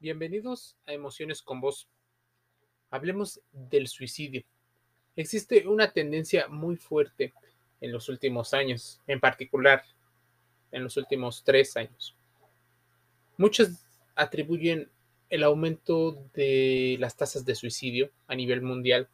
Bienvenidos 0.00 0.76
a 0.86 0.92
Emociones 0.92 1.42
con 1.42 1.60
Vos. 1.60 1.88
Hablemos 2.88 3.40
del 3.50 3.88
suicidio. 3.88 4.44
Existe 5.16 5.66
una 5.66 5.90
tendencia 5.90 6.46
muy 6.46 6.76
fuerte 6.76 7.34
en 7.80 7.90
los 7.90 8.08
últimos 8.08 8.54
años, 8.54 9.00
en 9.08 9.18
particular 9.18 9.82
en 10.70 10.84
los 10.84 10.96
últimos 10.96 11.42
tres 11.42 11.76
años. 11.76 12.16
Muchos 13.38 13.70
atribuyen 14.14 14.88
el 15.30 15.42
aumento 15.42 16.12
de 16.32 16.96
las 17.00 17.16
tasas 17.16 17.44
de 17.44 17.56
suicidio 17.56 18.12
a 18.28 18.36
nivel 18.36 18.62
mundial 18.62 19.08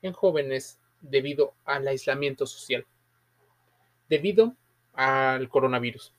en 0.00 0.12
jóvenes 0.12 0.78
debido 1.00 1.56
al 1.64 1.88
aislamiento 1.88 2.46
social, 2.46 2.86
debido 4.08 4.54
al 4.92 5.48
coronavirus. 5.48 6.14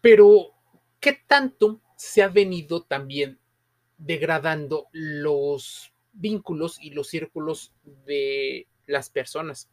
Pero, 0.00 0.54
¿qué 0.98 1.12
tanto 1.26 1.78
se 2.00 2.22
ha 2.22 2.28
venido 2.28 2.82
también 2.82 3.38
degradando 3.98 4.88
los 4.90 5.92
vínculos 6.14 6.80
y 6.80 6.92
los 6.92 7.08
círculos 7.08 7.74
de 8.06 8.66
las 8.86 9.10
personas. 9.10 9.68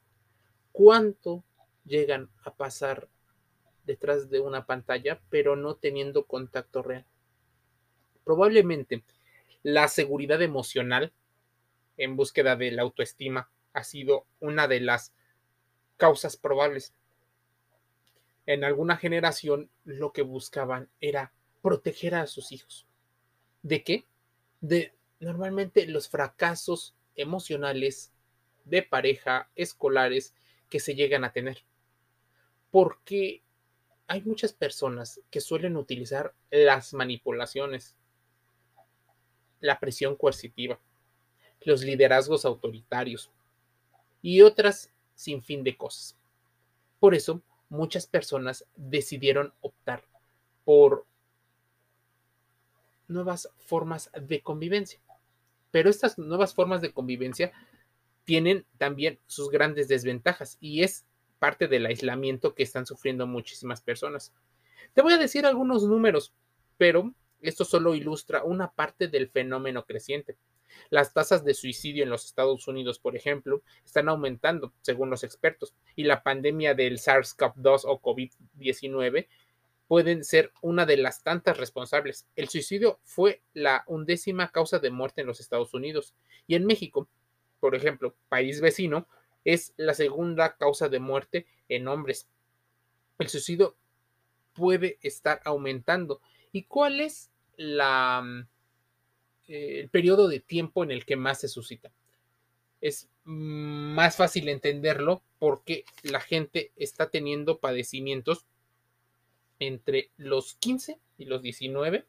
¿Cuánto 0.74 1.46
llegan 1.86 2.30
a 2.44 2.54
pasar 2.54 3.08
detrás 3.86 4.30
de 4.30 4.42
una 4.42 4.66
pantalla, 4.66 5.22
pero 5.30 5.56
no 5.56 5.76
teniendo 5.76 6.26
contacto 6.26 6.84
real? 6.84 7.06
Probablemente 8.26 9.06
la 9.64 9.88
seguridad 9.88 10.42
emocional 10.42 11.14
en 11.96 12.18
búsqueda 12.18 12.58
de 12.58 12.72
la 12.72 12.82
autoestima 12.82 13.50
ha 13.72 13.86
sido 13.86 14.26
una 14.42 14.68
de 14.68 14.82
las 14.82 15.14
causas 15.96 16.36
probables. 16.36 16.94
En 18.46 18.66
alguna 18.66 18.98
generación 18.98 19.70
lo 19.86 20.12
que 20.12 20.24
buscaban 20.24 20.90
era 21.00 21.32
proteger 21.68 22.16
a 22.16 22.28
sus 22.28 22.54
hijos. 22.54 22.88
¿De 23.62 23.84
qué? 23.84 24.06
De 24.62 24.94
normalmente 25.20 25.86
los 25.86 26.08
fracasos 26.08 26.96
emocionales 27.18 28.14
de 28.64 28.84
pareja, 28.84 29.52
escolares, 29.54 30.34
que 30.70 30.80
se 30.80 30.96
llegan 30.96 31.26
a 31.26 31.34
tener. 31.34 31.66
Porque 32.72 33.44
hay 34.08 34.22
muchas 34.22 34.54
personas 34.54 35.20
que 35.30 35.42
suelen 35.42 35.76
utilizar 35.76 36.34
las 36.52 36.94
manipulaciones, 36.94 37.98
la 39.60 39.78
presión 39.78 40.16
coercitiva, 40.16 40.80
los 41.60 41.82
liderazgos 41.82 42.46
autoritarios 42.46 43.30
y 44.22 44.42
otras 44.42 44.90
sin 45.16 45.44
fin 45.44 45.66
de 45.66 45.76
cosas. 45.76 46.16
Por 47.02 47.14
eso, 47.14 47.42
muchas 47.68 48.08
personas 48.08 48.66
decidieron 48.78 49.54
optar 49.60 50.06
por 50.64 51.06
nuevas 53.08 53.50
formas 53.58 54.10
de 54.20 54.42
convivencia. 54.42 55.00
Pero 55.72 55.90
estas 55.90 56.18
nuevas 56.18 56.54
formas 56.54 56.82
de 56.82 56.92
convivencia 56.92 57.52
tienen 58.24 58.66
también 58.78 59.20
sus 59.28 59.50
grandes 59.50 59.88
desventajas 59.88 60.58
y 60.60 60.84
es 60.84 61.06
parte 61.40 61.68
del 61.68 61.86
aislamiento 61.86 62.56
que 62.56 62.64
están 62.64 62.86
sufriendo 62.86 63.28
muchísimas 63.28 63.82
personas. 63.82 64.34
Te 64.94 65.02
voy 65.02 65.14
a 65.14 65.18
decir 65.18 65.46
algunos 65.46 65.84
números, 65.84 66.34
pero 66.78 67.14
esto 67.42 67.66
solo 67.66 67.96
ilustra 67.96 68.44
una 68.44 68.72
parte 68.72 69.08
del 69.08 69.30
fenómeno 69.30 69.86
creciente. 69.86 70.38
Las 70.90 71.14
tasas 71.14 71.44
de 71.44 71.54
suicidio 71.54 72.04
en 72.04 72.10
los 72.10 72.26
Estados 72.26 72.68
Unidos, 72.68 73.00
por 73.00 73.16
ejemplo, 73.16 73.62
están 73.86 74.10
aumentando, 74.10 74.74
según 74.82 75.10
los 75.10 75.24
expertos, 75.24 75.74
y 75.96 76.04
la 76.04 76.24
pandemia 76.24 76.74
del 76.74 76.98
SARS-CoV-2 76.98 77.82
o 77.86 78.02
COVID-19 78.02 79.28
pueden 79.88 80.24
ser 80.24 80.52
una 80.62 80.86
de 80.86 80.98
las 80.98 81.24
tantas 81.24 81.58
responsables. 81.58 82.28
El 82.36 82.50
suicidio 82.50 83.00
fue 83.04 83.42
la 83.54 83.84
undécima 83.88 84.52
causa 84.52 84.80
de 84.80 84.92
muerte 84.92 85.22
en 85.22 85.28
los 85.28 85.40
Estados 85.40 85.74
Unidos 85.74 86.14
y 86.46 86.56
en 86.56 86.66
México, 86.66 87.08
por 87.60 87.74
ejemplo, 87.74 88.16
país 88.30 88.62
vecino, 88.62 89.08
es 89.46 89.74
la 89.78 89.94
segunda 89.94 90.58
causa 90.58 90.90
de 90.90 91.00
muerte 91.00 91.48
en 91.70 91.88
hombres. 91.88 92.28
El 93.18 93.30
suicidio 93.30 93.78
puede 94.54 94.98
estar 95.02 95.42
aumentando. 95.46 96.22
¿Y 96.52 96.64
cuál 96.64 97.00
es 97.00 97.32
la, 97.56 98.22
mm, 98.22 98.48
eh, 99.48 99.80
el 99.80 99.90
periodo 99.90 100.28
de 100.28 100.42
tiempo 100.42 100.84
en 100.84 100.92
el 100.92 101.06
que 101.06 101.16
más 101.16 101.40
se 101.40 101.48
suscita? 101.48 101.92
Es 102.82 103.10
más 103.24 104.18
fácil 104.18 104.50
entenderlo 104.50 105.24
porque 105.40 105.86
la 106.04 106.20
gente 106.20 106.72
está 106.76 107.10
teniendo 107.10 107.60
padecimientos 107.60 108.46
entre 109.60 110.12
los 110.18 110.56
15 110.56 111.00
y 111.18 111.26
los 111.26 111.42
19 111.42 112.06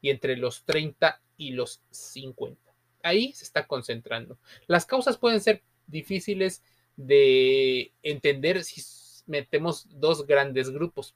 y 0.00 0.10
entre 0.10 0.36
los 0.36 0.64
30 0.64 1.20
y 1.36 1.50
los 1.50 1.82
50. 1.90 2.74
Ahí 3.02 3.32
se 3.32 3.44
está 3.44 3.66
concentrando. 3.66 4.38
Las 4.66 4.86
causas 4.86 5.16
pueden 5.16 5.40
ser 5.40 5.62
difíciles 5.86 6.62
de 6.96 7.92
entender 8.02 8.62
si 8.64 8.82
metemos 9.26 9.86
dos 9.90 10.26
grandes 10.26 10.70
grupos, 10.70 11.14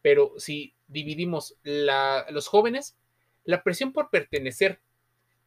pero 0.00 0.34
si 0.38 0.74
dividimos 0.86 1.56
los 1.62 2.46
jóvenes, 2.46 2.96
la 3.44 3.62
presión 3.62 3.92
por 3.92 4.10
pertenecer, 4.10 4.80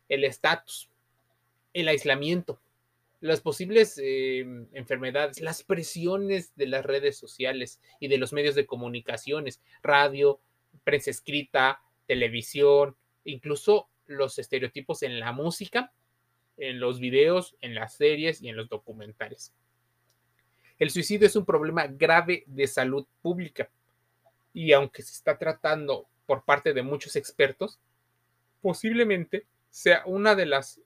el 0.09 0.23
estatus, 0.23 0.89
el 1.73 1.87
aislamiento, 1.87 2.59
las 3.21 3.41
posibles 3.41 3.99
eh, 4.01 4.39
enfermedades, 4.73 5.41
las 5.41 5.63
presiones 5.63 6.55
de 6.55 6.67
las 6.67 6.85
redes 6.85 7.17
sociales 7.17 7.79
y 7.99 8.07
de 8.07 8.17
los 8.17 8.33
medios 8.33 8.55
de 8.55 8.65
comunicaciones, 8.65 9.61
radio, 9.81 10.39
prensa 10.83 11.11
escrita, 11.11 11.81
televisión, 12.05 12.95
incluso 13.23 13.89
los 14.05 14.37
estereotipos 14.37 15.03
en 15.03 15.19
la 15.19 15.31
música, 15.31 15.91
en 16.57 16.79
los 16.79 16.99
videos, 16.99 17.55
en 17.61 17.75
las 17.75 17.95
series 17.95 18.41
y 18.41 18.49
en 18.49 18.57
los 18.57 18.69
documentales. 18.69 19.53
El 20.77 20.89
suicidio 20.89 21.27
es 21.27 21.35
un 21.35 21.45
problema 21.45 21.87
grave 21.87 22.43
de 22.47 22.67
salud 22.67 23.07
pública 23.21 23.69
y 24.53 24.73
aunque 24.73 25.01
se 25.01 25.13
está 25.13 25.37
tratando 25.37 26.07
por 26.25 26.43
parte 26.43 26.73
de 26.73 26.83
muchos 26.83 27.15
expertos, 27.15 27.79
posiblemente 28.61 29.45
sea 29.69 30.03
una 30.05 30.35
de 30.35 30.45
las 30.45 30.81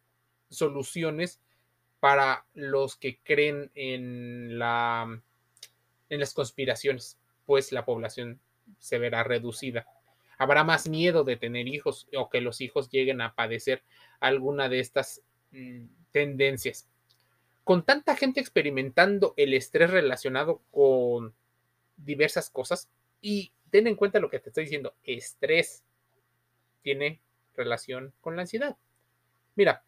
soluciones 0.50 1.40
para 2.00 2.46
los 2.54 2.96
que 2.96 3.20
creen 3.24 3.72
en, 3.76 4.58
la, 4.58 5.22
en 6.10 6.20
las 6.20 6.34
conspiraciones, 6.34 7.18
pues 7.46 7.72
la 7.72 7.86
población 7.86 8.40
se 8.78 9.00
verá 9.00 9.24
reducida. 9.24 9.86
Habrá 10.38 10.64
más 10.64 10.88
miedo 10.88 11.24
de 11.24 11.36
tener 11.36 11.68
hijos 11.68 12.08
o 12.16 12.30
que 12.30 12.42
los 12.42 12.62
hijos 12.62 12.90
lleguen 12.90 13.22
a 13.22 13.36
padecer 13.36 13.84
alguna 14.20 14.70
de 14.70 14.80
estas 14.80 15.22
mm, 15.52 15.86
tendencias. 16.12 16.88
Con 17.64 17.84
tanta 17.84 18.16
gente 18.16 18.40
experimentando 18.40 19.34
el 19.36 19.54
estrés 19.54 19.92
relacionado 19.92 20.62
con 20.72 21.34
diversas 21.98 22.50
cosas, 22.50 22.90
y 23.22 23.52
ten 23.70 23.88
en 23.88 23.96
cuenta 23.96 24.20
lo 24.20 24.30
que 24.30 24.40
te 24.40 24.50
estoy 24.50 24.64
diciendo, 24.64 24.96
estrés 25.04 25.84
tiene 26.82 27.20
relación 27.56 28.14
con 28.22 28.36
la 28.36 28.44
ansiedad. 28.44 28.78
Mira, 29.56 29.84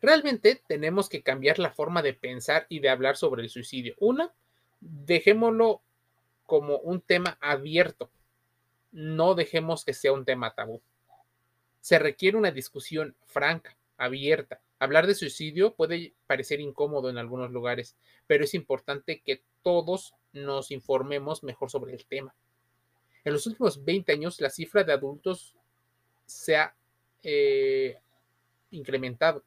Realmente 0.00 0.62
tenemos 0.66 1.08
que 1.08 1.22
cambiar 1.22 1.58
la 1.58 1.72
forma 1.72 2.02
de 2.02 2.14
pensar 2.14 2.66
y 2.68 2.80
de 2.80 2.88
hablar 2.88 3.16
sobre 3.16 3.42
el 3.42 3.50
suicidio. 3.50 3.94
Una, 3.98 4.32
dejémoslo 4.80 5.82
como 6.46 6.78
un 6.78 7.00
tema 7.02 7.36
abierto. 7.40 8.10
No 8.92 9.34
dejemos 9.34 9.84
que 9.84 9.92
sea 9.92 10.12
un 10.12 10.24
tema 10.24 10.54
tabú. 10.54 10.80
Se 11.80 11.98
requiere 11.98 12.36
una 12.36 12.50
discusión 12.50 13.14
franca, 13.26 13.76
abierta. 13.98 14.60
Hablar 14.78 15.06
de 15.06 15.14
suicidio 15.14 15.74
puede 15.74 16.14
parecer 16.26 16.60
incómodo 16.60 17.10
en 17.10 17.18
algunos 17.18 17.50
lugares, 17.50 17.96
pero 18.26 18.44
es 18.44 18.54
importante 18.54 19.20
que 19.20 19.42
todos 19.62 20.14
nos 20.32 20.70
informemos 20.70 21.42
mejor 21.42 21.70
sobre 21.70 21.92
el 21.92 22.06
tema. 22.06 22.34
En 23.24 23.34
los 23.34 23.46
últimos 23.46 23.84
20 23.84 24.12
años, 24.12 24.40
la 24.40 24.48
cifra 24.48 24.82
de 24.82 24.94
adultos 24.94 25.54
se 26.24 26.56
ha 26.56 26.74
eh, 27.22 27.98
incrementado 28.70 29.44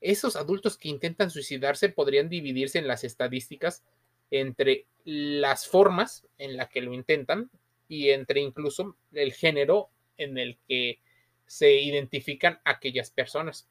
esos 0.00 0.36
adultos 0.36 0.76
que 0.76 0.88
intentan 0.88 1.30
suicidarse 1.30 1.88
podrían 1.88 2.28
dividirse 2.28 2.78
en 2.78 2.86
las 2.86 3.04
estadísticas 3.04 3.82
entre 4.30 4.86
las 5.04 5.66
formas 5.66 6.26
en 6.38 6.56
las 6.56 6.68
que 6.68 6.82
lo 6.82 6.92
intentan 6.92 7.50
y 7.88 8.10
entre 8.10 8.40
incluso 8.40 8.96
el 9.12 9.32
género 9.32 9.90
en 10.18 10.38
el 10.38 10.58
que 10.68 11.00
se 11.46 11.80
identifican 11.80 12.60
aquellas 12.64 13.10
personas. 13.10 13.68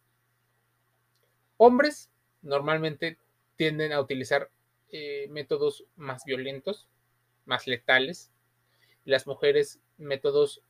Hombres 1.57 2.09
normalmente 2.41 3.17
tienden 3.55 3.93
a 3.93 4.01
utilizar 4.01 4.49
eh, 4.89 5.27
métodos 5.29 5.85
más 5.95 6.23
violentos, 6.25 6.87
más 7.45 7.67
letales, 7.67 8.31
las 9.05 9.27
mujeres 9.27 9.79
métodos 9.97 10.61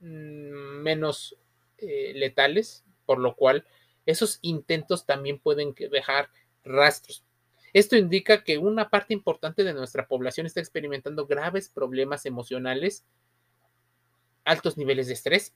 mm, 0.00 0.82
menos 0.82 1.36
eh, 1.78 2.12
letales, 2.14 2.84
por 3.04 3.18
lo 3.18 3.36
cual 3.36 3.66
esos 4.06 4.38
intentos 4.42 5.04
también 5.04 5.38
pueden 5.38 5.74
dejar 5.90 6.30
rastros. 6.64 7.24
Esto 7.72 7.96
indica 7.96 8.42
que 8.42 8.56
una 8.56 8.88
parte 8.88 9.12
importante 9.12 9.62
de 9.62 9.74
nuestra 9.74 10.06
población 10.08 10.46
está 10.46 10.60
experimentando 10.60 11.26
graves 11.26 11.68
problemas 11.68 12.24
emocionales 12.24 13.04
altos 14.46 14.78
niveles 14.78 15.08
de 15.08 15.12
estrés. 15.12 15.54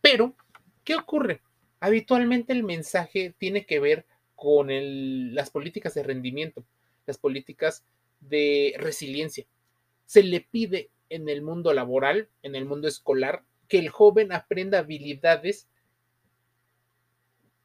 Pero, 0.00 0.34
¿qué 0.82 0.96
ocurre? 0.96 1.42
Habitualmente 1.78 2.52
el 2.52 2.64
mensaje 2.64 3.34
tiene 3.38 3.66
que 3.66 3.78
ver 3.78 4.06
con 4.34 4.66
las 5.34 5.50
políticas 5.50 5.94
de 5.94 6.02
rendimiento, 6.02 6.64
las 7.06 7.18
políticas 7.18 7.84
de 8.18 8.74
resiliencia. 8.78 9.46
Se 10.06 10.22
le 10.22 10.40
pide 10.40 10.90
en 11.08 11.28
el 11.28 11.42
mundo 11.42 11.72
laboral, 11.72 12.28
en 12.42 12.56
el 12.56 12.64
mundo 12.64 12.88
escolar, 12.88 13.44
que 13.68 13.78
el 13.78 13.90
joven 13.90 14.32
aprenda 14.32 14.78
habilidades 14.78 15.68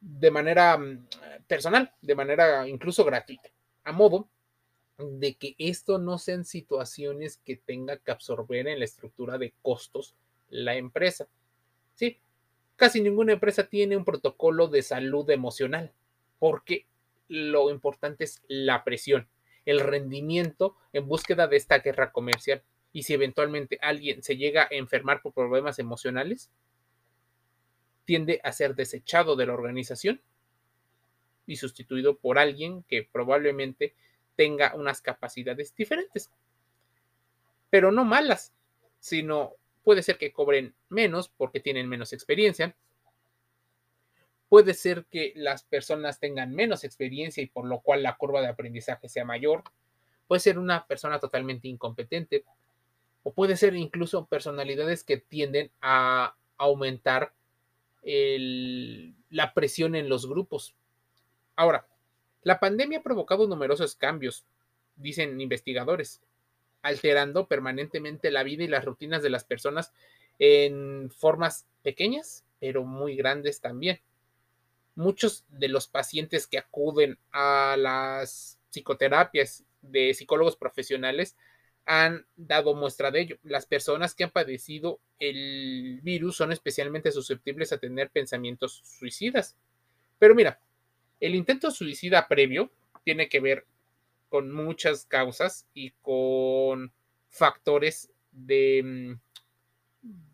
de 0.00 0.30
manera 0.30 0.76
mm, 0.76 1.06
personal, 1.46 1.92
de 2.00 2.14
manera 2.14 2.68
incluso 2.68 3.04
gratuita, 3.04 3.50
a 3.84 3.92
modo 3.92 4.28
de 4.98 5.36
que 5.36 5.54
esto 5.58 5.98
no 5.98 6.18
sean 6.18 6.44
situaciones 6.44 7.38
que 7.44 7.56
tenga 7.56 7.98
que 7.98 8.10
absorber 8.10 8.66
en 8.66 8.80
la 8.80 8.84
estructura 8.84 9.38
de 9.38 9.54
costos 9.62 10.14
la 10.50 10.76
empresa. 10.76 11.28
Sí, 11.94 12.18
casi 12.76 13.00
ninguna 13.00 13.32
empresa 13.32 13.68
tiene 13.68 13.96
un 13.96 14.04
protocolo 14.04 14.68
de 14.68 14.82
salud 14.82 15.28
emocional, 15.30 15.92
porque 16.38 16.86
lo 17.28 17.70
importante 17.70 18.24
es 18.24 18.42
la 18.48 18.84
presión, 18.84 19.28
el 19.66 19.80
rendimiento 19.80 20.76
en 20.92 21.06
búsqueda 21.06 21.46
de 21.46 21.56
esta 21.56 21.78
guerra 21.78 22.10
comercial 22.10 22.62
y 22.92 23.02
si 23.02 23.14
eventualmente 23.14 23.78
alguien 23.82 24.22
se 24.22 24.36
llega 24.36 24.62
a 24.64 24.68
enfermar 24.70 25.20
por 25.22 25.34
problemas 25.34 25.78
emocionales, 25.78 26.50
tiende 28.08 28.40
a 28.42 28.52
ser 28.52 28.74
desechado 28.74 29.36
de 29.36 29.44
la 29.44 29.52
organización 29.52 30.22
y 31.44 31.56
sustituido 31.56 32.16
por 32.16 32.38
alguien 32.38 32.82
que 32.84 33.02
probablemente 33.02 33.94
tenga 34.34 34.74
unas 34.74 35.02
capacidades 35.02 35.76
diferentes, 35.76 36.30
pero 37.68 37.92
no 37.92 38.06
malas, 38.06 38.54
sino 38.98 39.52
puede 39.84 40.02
ser 40.02 40.16
que 40.16 40.32
cobren 40.32 40.74
menos 40.88 41.28
porque 41.28 41.60
tienen 41.60 41.86
menos 41.86 42.14
experiencia, 42.14 42.74
puede 44.48 44.72
ser 44.72 45.04
que 45.10 45.34
las 45.36 45.64
personas 45.64 46.18
tengan 46.18 46.54
menos 46.54 46.84
experiencia 46.84 47.42
y 47.42 47.46
por 47.46 47.66
lo 47.66 47.80
cual 47.80 48.02
la 48.02 48.16
curva 48.16 48.40
de 48.40 48.48
aprendizaje 48.48 49.10
sea 49.10 49.26
mayor, 49.26 49.64
puede 50.26 50.40
ser 50.40 50.58
una 50.58 50.86
persona 50.86 51.20
totalmente 51.20 51.68
incompetente, 51.68 52.46
o 53.22 53.34
puede 53.34 53.58
ser 53.58 53.76
incluso 53.76 54.24
personalidades 54.24 55.04
que 55.04 55.18
tienden 55.18 55.70
a 55.82 56.36
aumentar 56.56 57.34
la 58.02 59.54
presión 59.54 59.94
en 59.94 60.08
los 60.08 60.28
grupos. 60.28 60.74
Ahora, 61.56 61.86
la 62.42 62.60
pandemia 62.60 62.98
ha 62.98 63.02
provocado 63.02 63.46
numerosos 63.46 63.96
cambios, 63.96 64.44
dicen 64.96 65.40
investigadores, 65.40 66.20
alterando 66.82 67.46
permanentemente 67.46 68.30
la 68.30 68.42
vida 68.42 68.64
y 68.64 68.68
las 68.68 68.84
rutinas 68.84 69.22
de 69.22 69.30
las 69.30 69.44
personas 69.44 69.92
en 70.38 71.10
formas 71.10 71.66
pequeñas, 71.82 72.44
pero 72.60 72.84
muy 72.84 73.16
grandes 73.16 73.60
también. 73.60 74.00
Muchos 74.94 75.44
de 75.48 75.68
los 75.68 75.88
pacientes 75.88 76.46
que 76.46 76.58
acuden 76.58 77.18
a 77.32 77.76
las 77.78 78.58
psicoterapias 78.70 79.64
de 79.82 80.14
psicólogos 80.14 80.56
profesionales 80.56 81.36
han 81.90 82.26
dado 82.36 82.74
muestra 82.74 83.10
de 83.10 83.22
ello. 83.22 83.38
Las 83.42 83.64
personas 83.64 84.14
que 84.14 84.22
han 84.22 84.30
padecido 84.30 85.00
el 85.18 86.00
virus 86.02 86.36
son 86.36 86.52
especialmente 86.52 87.10
susceptibles 87.10 87.72
a 87.72 87.78
tener 87.78 88.10
pensamientos 88.10 88.82
suicidas. 88.84 89.56
Pero 90.18 90.34
mira, 90.34 90.60
el 91.18 91.34
intento 91.34 91.70
suicida 91.70 92.28
previo 92.28 92.70
tiene 93.04 93.30
que 93.30 93.40
ver 93.40 93.64
con 94.28 94.52
muchas 94.52 95.06
causas 95.06 95.66
y 95.72 95.92
con 96.02 96.92
factores 97.30 98.10
de, 98.32 98.82
mm, 98.84 99.12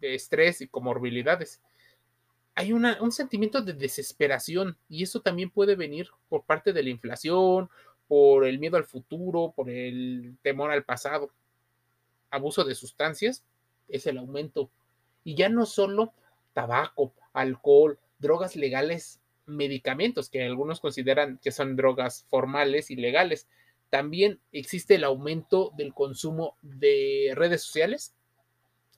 estrés 0.00 0.61
y 0.61 0.67
comorbilidades. 0.67 1.62
Hay 2.57 2.73
un 2.73 3.12
sentimiento 3.12 3.62
de 3.62 3.75
desesperación 3.75 4.77
y 4.89 5.05
eso 5.05 5.21
también 5.21 5.50
puede 5.50 5.77
venir 5.77 6.09
por 6.29 6.45
parte 6.45 6.73
de 6.73 6.83
la 6.83 6.91
inflación, 6.91 7.71
por 8.09 8.45
el 8.45 8.59
miedo 8.59 8.77
al 8.77 8.85
futuro, 8.85 9.53
por 9.55 9.71
el 9.71 10.37
temor 10.43 10.73
al 10.73 10.85
pasado 10.85 11.31
abuso 12.35 12.65
de 12.65 12.75
sustancias 12.75 13.45
es 13.89 14.07
el 14.07 14.19
aumento. 14.19 14.71
Y 15.23 15.35
ya 15.35 15.49
no 15.49 15.67
solo 15.67 16.13
tabaco, 16.53 17.13
alcohol, 17.33 17.99
drogas 18.19 18.57
legales, 18.57 19.21
medicamentos, 19.47 20.31
que 20.31 20.43
algunos 20.45 20.81
consideran 20.81 21.39
que 21.43 21.53
son 21.53 21.77
drogas 21.77 22.27
formales 22.29 22.91
y 22.91 22.97
legales. 22.97 23.49
También 23.91 24.41
existe 24.53 24.97
el 24.97 25.05
aumento 25.05 25.73
del 25.77 25.95
consumo 25.95 26.57
de 26.63 27.33
redes 27.35 27.63
sociales, 27.63 28.15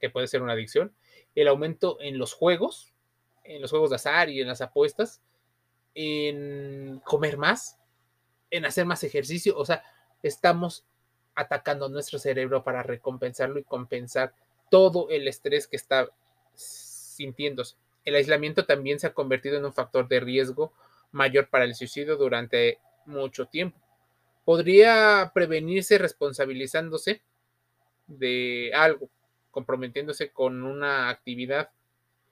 que 0.00 0.10
puede 0.10 0.28
ser 0.28 0.42
una 0.42 0.52
adicción, 0.52 0.94
el 1.34 1.48
aumento 1.48 1.98
en 2.00 2.18
los 2.18 2.32
juegos, 2.32 2.92
en 3.44 3.60
los 3.60 3.70
juegos 3.70 3.90
de 3.90 3.96
azar 3.96 4.30
y 4.30 4.40
en 4.40 4.48
las 4.48 4.60
apuestas, 4.60 5.22
en 5.94 7.00
comer 7.04 7.36
más, 7.38 7.78
en 8.50 8.64
hacer 8.64 8.86
más 8.86 9.02
ejercicio, 9.04 9.56
o 9.56 9.64
sea, 9.64 9.82
estamos 10.22 10.84
atacando 11.36 11.88
nuestro 11.88 12.18
cerebro 12.18 12.64
para 12.64 12.82
recompensarlo 12.82 13.58
y 13.58 13.64
compensar 13.64 14.34
todo 14.70 15.08
el 15.10 15.28
estrés 15.28 15.68
que 15.68 15.76
está 15.76 16.08
sintiéndose. 16.54 17.76
El 18.04 18.14
aislamiento 18.14 18.64
también 18.64 18.98
se 18.98 19.06
ha 19.06 19.14
convertido 19.14 19.58
en 19.58 19.64
un 19.64 19.72
factor 19.72 20.08
de 20.08 20.20
riesgo 20.20 20.72
mayor 21.12 21.48
para 21.48 21.64
el 21.64 21.74
suicidio 21.74 22.16
durante 22.16 22.78
mucho 23.04 23.46
tiempo. 23.46 23.78
Podría 24.44 25.30
prevenirse 25.34 25.98
responsabilizándose 25.98 27.22
de 28.06 28.72
algo, 28.74 29.10
comprometiéndose 29.50 30.30
con 30.30 30.62
una 30.62 31.08
actividad, 31.08 31.70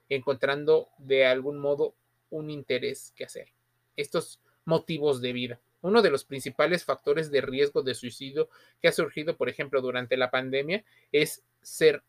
encontrando 0.09 0.89
de 0.97 1.25
algún 1.25 1.59
modo 1.59 1.93
un 2.29 2.49
interés 2.49 3.13
que 3.15 3.25
hacer. 3.25 3.49
Estos 3.95 4.39
motivos 4.65 5.21
de 5.21 5.33
vida 5.33 5.59
uno 5.85 6.01
de 6.01 6.09
los 6.09 6.25
principales 6.25 6.83
factores 6.83 7.29
de 7.29 7.41
riesgo 7.41 7.83
de 7.83 7.93
suicidio 7.93 8.49
que 8.81 8.87
ha 8.87 8.91
surgido, 8.91 9.37
por 9.37 9.49
ejemplo, 9.49 9.81
durante 9.81 10.17
la 10.17 10.31
pandemia, 10.31 10.83
es 11.11 11.43
ser 11.61 12.03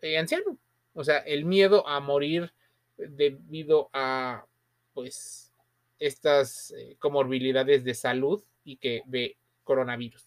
eh, 0.00 0.16
anciano. 0.18 0.58
O 0.94 1.04
sea, 1.04 1.18
el 1.18 1.44
miedo 1.44 1.86
a 1.86 2.00
morir 2.00 2.52
debido 2.96 3.90
a, 3.92 4.46
pues, 4.94 5.52
estas 5.98 6.70
eh, 6.72 6.96
comorbilidades 6.98 7.84
de 7.84 7.94
salud 7.94 8.42
y 8.64 8.76
que 8.76 9.02
de 9.04 9.36
coronavirus. 9.64 10.26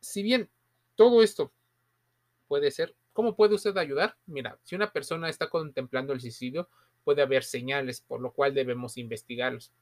Si 0.00 0.22
bien 0.22 0.50
todo 0.96 1.22
esto 1.22 1.52
puede 2.48 2.70
ser, 2.72 2.94
¿cómo 3.12 3.36
puede 3.36 3.54
usted 3.54 3.76
ayudar? 3.76 4.16
Mira, 4.26 4.58
si 4.64 4.74
una 4.74 4.92
persona 4.92 5.28
está 5.28 5.48
contemplando 5.48 6.12
el 6.12 6.20
suicidio, 6.20 6.68
puede 7.04 7.22
haber 7.22 7.44
señales, 7.44 8.00
por 8.00 8.20
lo 8.20 8.32
cual 8.32 8.52
debemos 8.52 8.96
investigarlos 8.96 9.72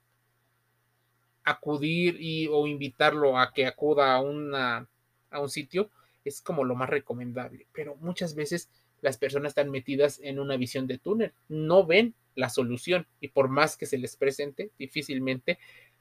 acudir 1.44 2.16
y, 2.20 2.48
o 2.48 2.66
invitarlo 2.66 3.38
a 3.38 3.52
que 3.52 3.66
acuda 3.66 4.14
a, 4.14 4.20
una, 4.20 4.88
a 5.30 5.40
un 5.40 5.48
sitio 5.48 5.90
es 6.24 6.40
como 6.40 6.64
lo 6.64 6.74
más 6.74 6.88
recomendable. 6.88 7.66
Pero 7.72 7.96
muchas 7.96 8.34
veces 8.34 8.68
las 9.00 9.18
personas 9.18 9.50
están 9.50 9.70
metidas 9.70 10.20
en 10.22 10.38
una 10.38 10.56
visión 10.56 10.86
de 10.86 10.98
túnel, 10.98 11.32
no 11.48 11.84
ven 11.84 12.14
la 12.34 12.48
solución 12.48 13.06
y 13.20 13.28
por 13.28 13.48
más 13.48 13.76
que 13.76 13.86
se 13.86 13.98
les 13.98 14.16
presente, 14.16 14.70
difícilmente 14.78 15.58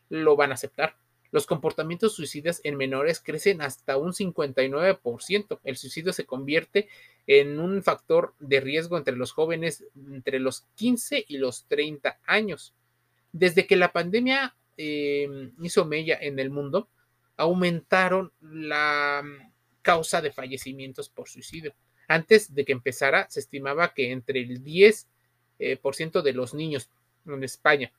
lo 0.10 0.36
van 0.36 0.52
a 0.52 0.56
aceptar. 0.56 0.96
Los 1.32 1.46
comportamientos 1.46 2.14
suicidas 2.14 2.60
en 2.66 2.76
menores 2.76 3.22
crecen 3.22 3.62
hasta 3.62 3.98
un 3.98 4.12
59%. 4.12 5.60
El 5.64 5.78
suicidio 5.78 6.12
se 6.12 6.26
convierte 6.26 6.90
en 7.26 7.60
un 7.60 7.82
factor 7.84 8.36
de 8.40 8.60
riesgo 8.60 8.98
entre 8.98 9.16
los 9.16 9.32
jóvenes 9.32 9.86
entre 9.96 10.40
los 10.40 10.66
15 10.76 11.26
y 11.28 11.38
los 11.38 11.66
30 11.68 12.20
años. 12.26 12.74
Desde 13.32 13.66
que 13.66 13.78
la 13.78 13.94
pandemia 13.94 14.56
Em, 14.84 15.52
hizo 15.62 15.86
mella 15.86 16.18
en 16.20 16.40
el 16.40 16.50
mundo, 16.50 16.90
aumentaron 17.38 18.34
la 18.42 19.22
causa 19.84 20.22
de 20.22 20.32
fallecimientos 20.32 21.08
por 21.08 21.30
suicidio. 21.30 21.76
Antes 22.08 22.56
de 22.56 22.66
que 22.66 22.72
empezara, 22.72 23.30
se 23.30 23.42
estimaba 23.42 23.94
que 23.94 24.12
entre 24.12 24.42
el 24.42 24.64
10% 24.64 25.06
eh, 25.60 26.24
de 26.24 26.34
los 26.34 26.56
niños 26.56 26.90
en 27.28 27.44
España, 27.44 27.92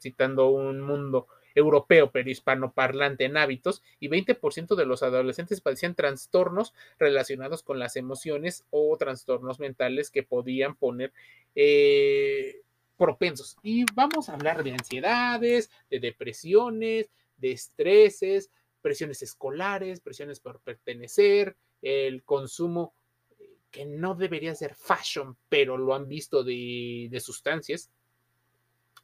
citando 0.00 0.50
un 0.50 0.80
mundo 0.80 1.26
europeo 1.56 2.12
pero 2.12 2.30
hispanoparlante 2.30 3.24
en 3.24 3.36
hábitos, 3.36 3.82
y 3.98 4.08
20% 4.08 4.76
de 4.76 4.86
los 4.86 5.02
adolescentes 5.02 5.60
padecían 5.60 5.96
trastornos 5.96 6.72
relacionados 7.00 7.64
con 7.64 7.80
las 7.80 7.96
emociones 7.96 8.64
o 8.70 8.96
trastornos 8.96 9.58
mentales 9.58 10.08
que 10.08 10.22
podían 10.22 10.76
poner 10.76 11.12
eh, 11.56 12.60
propensos. 12.98 13.56
Y 13.62 13.84
vamos 13.94 14.28
a 14.28 14.34
hablar 14.34 14.62
de 14.62 14.72
ansiedades, 14.72 15.70
de 15.88 16.00
depresiones, 16.00 17.10
de 17.38 17.52
estreses, 17.52 18.50
presiones 18.82 19.22
escolares, 19.22 20.00
presiones 20.00 20.40
por 20.40 20.60
pertenecer, 20.60 21.56
el 21.80 22.24
consumo 22.24 22.92
eh, 23.38 23.56
que 23.70 23.86
no 23.86 24.14
debería 24.14 24.54
ser 24.54 24.74
fashion, 24.74 25.36
pero 25.48 25.78
lo 25.78 25.94
han 25.94 26.08
visto 26.08 26.42
de, 26.42 27.22
sustancias. 27.24 27.90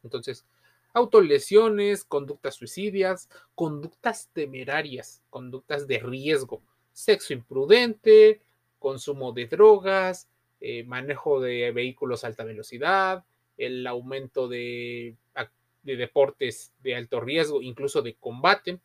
Entonces, 0.03 0.45
autolesiones, 0.93 2.03
conductas 2.03 2.55
suicidias, 2.55 3.29
conductas 3.55 4.29
temerarias, 4.33 5.23
conductas 5.29 5.87
de 5.87 5.99
riesgo, 5.99 6.61
sexo 6.93 7.33
imprudente, 7.33 8.41
consumo 8.79 9.31
de 9.31 9.47
drogas, 9.47 10.27
eh, 10.59 10.83
manejo 10.83 11.41
de 11.41 11.71
vehículos 11.71 12.23
a 12.23 12.27
alta 12.27 12.43
velocidad, 12.43 13.25
el 13.57 13.85
aumento 13.87 14.47
de, 14.47 15.15
de 15.83 15.95
deportes 15.95 16.73
de 16.81 16.95
alto 16.95 17.21
riesgo, 17.21 17.61
incluso 17.61 18.01
de 18.01 18.15
combate, 18.15 18.79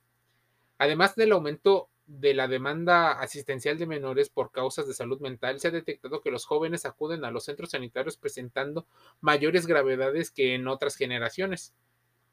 además 0.78 1.16
del 1.16 1.32
aumento 1.32 1.88
de 2.06 2.34
la 2.34 2.48
demanda 2.48 3.12
asistencial 3.12 3.78
de 3.78 3.86
menores 3.86 4.30
por 4.30 4.50
causas 4.50 4.86
de 4.86 4.94
salud 4.94 5.20
mental, 5.20 5.60
se 5.60 5.68
ha 5.68 5.70
detectado 5.70 6.20
que 6.20 6.30
los 6.30 6.44
jóvenes 6.44 6.84
acuden 6.84 7.24
a 7.24 7.30
los 7.30 7.44
centros 7.44 7.70
sanitarios 7.70 8.16
presentando 8.16 8.86
mayores 9.20 9.66
gravedades 9.66 10.30
que 10.30 10.54
en 10.54 10.66
otras 10.66 10.96
generaciones. 10.96 11.72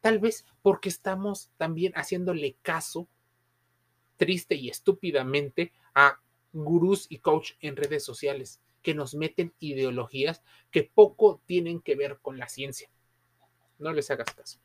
Tal 0.02 0.20
vez 0.20 0.46
porque 0.62 0.90
estamos 0.90 1.52
también 1.58 1.94
haciéndole 1.94 2.56
caso 2.62 3.08
triste 4.18 4.56
y 4.56 4.70
estúpidamente 4.70 5.72
a 5.94 6.20
gurús 6.54 7.06
y 7.10 7.20
coach 7.20 7.52
en 7.62 7.76
redes 7.76 8.04
sociales 8.04 8.60
que 8.82 8.94
nos 8.94 9.16
meten 9.16 9.54
ideologías 9.60 10.44
que 10.72 10.84
poco 10.84 11.42
tienen 11.46 11.82
que 11.82 11.96
ver 11.96 12.20
con 12.22 12.38
la 12.38 12.48
ciencia. 12.48 12.90
No 13.80 13.94
les 13.94 14.10
hagas 14.12 14.34
caso. 14.34 14.60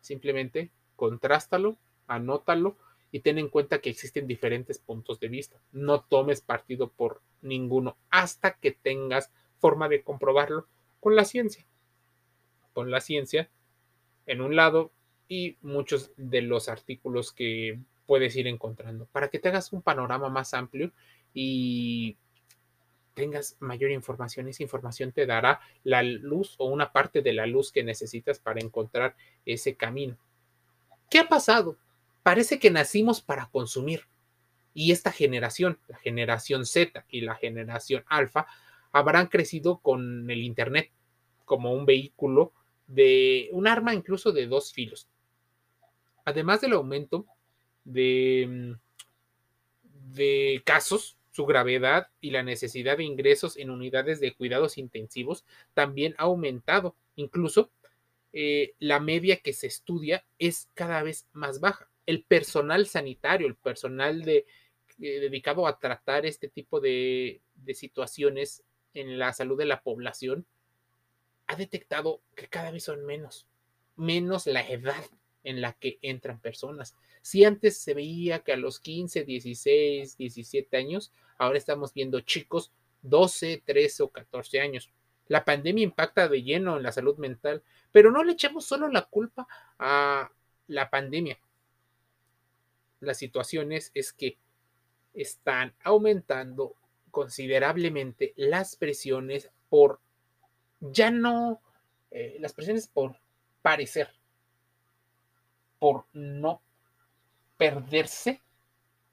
Simplemente 0.00 0.70
contrástalo, 0.96 1.76
anótalo 2.06 2.76
y 3.10 3.20
ten 3.20 3.38
en 3.38 3.48
cuenta 3.48 3.80
que 3.80 3.90
existen 3.90 4.26
diferentes 4.26 4.78
puntos 4.78 5.20
de 5.20 5.28
vista. 5.28 5.60
No 5.72 6.02
tomes 6.02 6.40
partido 6.40 6.90
por 6.90 7.22
ninguno 7.42 7.96
hasta 8.10 8.54
que 8.54 8.72
tengas 8.72 9.30
forma 9.58 9.88
de 9.88 10.02
comprobarlo 10.02 10.66
con 11.00 11.16
la 11.16 11.24
ciencia. 11.24 11.66
Con 12.72 12.90
la 12.90 13.00
ciencia 13.00 13.50
en 14.26 14.40
un 14.40 14.56
lado 14.56 14.92
y 15.28 15.56
muchos 15.62 16.12
de 16.16 16.42
los 16.42 16.68
artículos 16.68 17.32
que 17.32 17.78
puedes 18.06 18.36
ir 18.36 18.46
encontrando 18.46 19.06
para 19.06 19.28
que 19.28 19.38
tengas 19.38 19.72
un 19.72 19.82
panorama 19.82 20.28
más 20.28 20.54
amplio 20.54 20.92
y 21.32 22.16
tengas 23.14 23.56
mayor 23.60 23.90
información. 23.90 24.48
Esa 24.48 24.62
información 24.62 25.12
te 25.12 25.26
dará 25.26 25.60
la 25.82 26.02
luz 26.02 26.56
o 26.58 26.66
una 26.66 26.92
parte 26.92 27.22
de 27.22 27.32
la 27.32 27.46
luz 27.46 27.72
que 27.72 27.84
necesitas 27.84 28.38
para 28.38 28.60
encontrar 28.60 29.16
ese 29.46 29.76
camino. 29.76 30.18
¿Qué 31.08 31.20
ha 31.20 31.28
pasado? 31.28 31.78
parece 32.24 32.58
que 32.58 32.72
nacimos 32.72 33.20
para 33.20 33.46
consumir. 33.50 34.08
Y 34.72 34.90
esta 34.90 35.12
generación, 35.12 35.78
la 35.86 35.98
generación 35.98 36.66
Z 36.66 37.04
y 37.08 37.20
la 37.20 37.36
generación 37.36 38.02
alfa, 38.08 38.48
habrán 38.90 39.28
crecido 39.28 39.78
con 39.78 40.28
el 40.28 40.42
Internet 40.42 40.90
como 41.44 41.72
un 41.72 41.86
vehículo 41.86 42.52
de 42.88 43.50
un 43.52 43.68
arma 43.68 43.94
incluso 43.94 44.32
de 44.32 44.48
dos 44.48 44.72
filos. 44.72 45.08
Además 46.24 46.62
del 46.62 46.72
aumento 46.72 47.26
de, 47.84 48.74
de 49.82 50.62
casos, 50.64 51.13
su 51.34 51.46
gravedad 51.46 52.06
y 52.20 52.30
la 52.30 52.44
necesidad 52.44 52.98
de 52.98 53.02
ingresos 53.02 53.56
en 53.56 53.70
unidades 53.70 54.20
de 54.20 54.34
cuidados 54.34 54.78
intensivos 54.78 55.44
también 55.74 56.14
ha 56.16 56.24
aumentado. 56.24 56.94
Incluso 57.16 57.72
eh, 58.32 58.74
la 58.78 59.00
media 59.00 59.40
que 59.40 59.52
se 59.52 59.66
estudia 59.66 60.24
es 60.38 60.70
cada 60.74 61.02
vez 61.02 61.26
más 61.32 61.58
baja 61.58 61.90
el 62.06 62.22
personal 62.22 62.86
sanitario, 62.86 63.48
el 63.48 63.56
personal 63.56 64.22
de, 64.22 64.46
eh, 65.00 65.18
dedicado 65.18 65.66
a 65.66 65.80
tratar 65.80 66.24
este 66.24 66.48
tipo 66.48 66.78
de, 66.78 67.40
de 67.56 67.74
situaciones 67.74 68.62
en 68.92 69.18
la 69.18 69.32
salud 69.32 69.58
de 69.58 69.64
la 69.64 69.82
población, 69.82 70.46
ha 71.48 71.56
detectado 71.56 72.20
que 72.36 72.46
cada 72.46 72.70
vez 72.70 72.84
son 72.84 73.04
menos, 73.04 73.48
menos 73.96 74.46
la 74.46 74.60
edad 74.68 75.04
en 75.44 75.60
la 75.60 75.74
que 75.74 75.98
entran 76.02 76.40
personas. 76.40 76.96
Si 77.22 77.44
antes 77.44 77.78
se 77.78 77.94
veía 77.94 78.40
que 78.40 78.52
a 78.52 78.56
los 78.56 78.80
15, 78.80 79.24
16, 79.24 80.16
17 80.16 80.76
años, 80.76 81.12
ahora 81.38 81.58
estamos 81.58 81.94
viendo 81.94 82.20
chicos 82.20 82.72
12, 83.02 83.62
13 83.64 84.02
o 84.02 84.08
14 84.08 84.60
años. 84.60 84.90
La 85.28 85.44
pandemia 85.44 85.84
impacta 85.84 86.28
de 86.28 86.42
lleno 86.42 86.76
en 86.76 86.82
la 86.82 86.92
salud 86.92 87.16
mental, 87.18 87.62
pero 87.92 88.10
no 88.10 88.24
le 88.24 88.32
echemos 88.32 88.64
solo 88.64 88.88
la 88.88 89.02
culpa 89.02 89.46
a 89.78 90.30
la 90.66 90.90
pandemia 90.90 91.38
las 93.04 93.18
situaciones 93.18 93.90
es 93.94 94.12
que 94.12 94.38
están 95.12 95.74
aumentando 95.84 96.74
considerablemente 97.10 98.32
las 98.36 98.76
presiones 98.76 99.50
por 99.68 100.00
ya 100.80 101.10
no 101.10 101.60
eh, 102.10 102.36
las 102.40 102.52
presiones 102.52 102.88
por 102.88 103.16
parecer, 103.62 104.08
por 105.84 106.06
no 106.14 106.62
perderse 107.58 108.40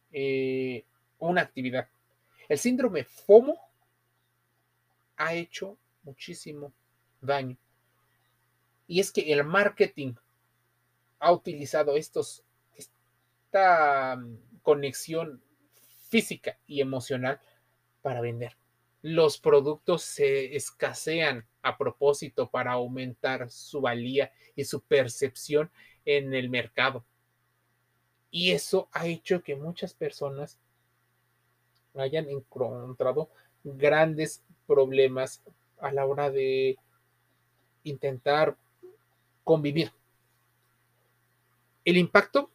eh, 0.09 0.85
una 1.19 1.41
actividad. 1.41 1.89
El 2.47 2.57
síndrome 2.57 3.03
FOMO 3.03 3.59
ha 5.17 5.33
hecho 5.33 5.77
muchísimo 6.03 6.71
daño. 7.19 7.57
Y 8.87 9.01
es 9.01 9.11
que 9.11 9.33
el 9.33 9.43
marketing 9.43 10.13
ha 11.19 11.33
utilizado 11.33 11.97
estos 11.97 12.45
esta 12.77 14.15
mm, 14.15 14.61
conexión 14.61 15.43
física 16.07 16.57
y 16.67 16.79
emocional 16.79 17.41
para 18.01 18.21
vender. 18.21 18.55
Los 19.01 19.37
productos 19.39 20.03
se 20.03 20.55
escasean 20.55 21.45
a 21.63 21.77
propósito 21.77 22.49
para 22.49 22.71
aumentar 22.71 23.51
su 23.51 23.81
valía 23.81 24.31
y 24.55 24.63
su 24.63 24.79
percepción 24.79 25.69
en 26.05 26.33
el 26.33 26.49
mercado. 26.49 27.03
Y 28.29 28.51
eso 28.51 28.87
ha 28.93 29.07
hecho 29.07 29.43
que 29.43 29.55
muchas 29.55 29.93
personas 29.93 30.57
hayan 31.95 32.29
encontrado 32.29 33.29
grandes 33.63 34.41
problemas 34.65 35.41
a 35.79 35.91
la 35.91 36.05
hora 36.05 36.31
de 36.31 36.77
intentar 37.83 38.55
convivir. 39.43 39.91
El 41.83 41.97
impacto 41.97 42.49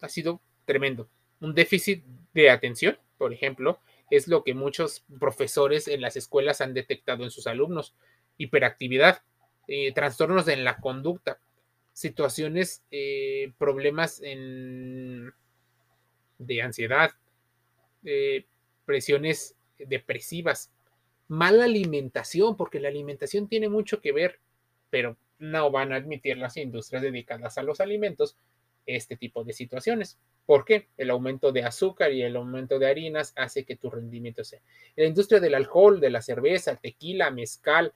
ha 0.00 0.08
sido 0.08 0.40
tremendo. 0.64 1.08
Un 1.40 1.54
déficit 1.54 2.04
de 2.32 2.50
atención, 2.50 2.98
por 3.18 3.32
ejemplo, 3.32 3.80
es 4.10 4.28
lo 4.28 4.44
que 4.44 4.54
muchos 4.54 5.04
profesores 5.18 5.88
en 5.88 6.00
las 6.00 6.16
escuelas 6.16 6.60
han 6.60 6.74
detectado 6.74 7.24
en 7.24 7.30
sus 7.30 7.46
alumnos. 7.46 7.94
Hiperactividad, 8.38 9.22
eh, 9.66 9.92
trastornos 9.92 10.48
en 10.48 10.64
la 10.64 10.78
conducta, 10.78 11.38
situaciones, 11.98 12.84
eh, 12.92 13.50
problemas 13.58 14.20
en, 14.22 15.32
de 16.38 16.62
ansiedad, 16.62 17.10
eh, 18.04 18.44
presiones 18.84 19.56
depresivas, 19.80 20.70
mala 21.26 21.64
alimentación, 21.64 22.56
porque 22.56 22.78
la 22.78 22.86
alimentación 22.86 23.48
tiene 23.48 23.68
mucho 23.68 24.00
que 24.00 24.12
ver, 24.12 24.38
pero 24.90 25.16
no 25.40 25.72
van 25.72 25.92
a 25.92 25.96
admitir 25.96 26.38
las 26.38 26.56
industrias 26.56 27.02
dedicadas 27.02 27.58
a 27.58 27.64
los 27.64 27.80
alimentos 27.80 28.36
este 28.86 29.16
tipo 29.16 29.42
de 29.42 29.52
situaciones. 29.52 30.20
¿Por 30.46 30.64
qué? 30.64 30.86
El 30.98 31.10
aumento 31.10 31.50
de 31.50 31.64
azúcar 31.64 32.12
y 32.12 32.22
el 32.22 32.36
aumento 32.36 32.78
de 32.78 32.86
harinas 32.86 33.32
hace 33.34 33.64
que 33.64 33.74
tu 33.74 33.90
rendimiento 33.90 34.44
sea. 34.44 34.60
la 34.94 35.04
industria 35.04 35.40
del 35.40 35.56
alcohol, 35.56 35.98
de 35.98 36.10
la 36.10 36.22
cerveza, 36.22 36.76
tequila, 36.76 37.32
mezcal, 37.32 37.92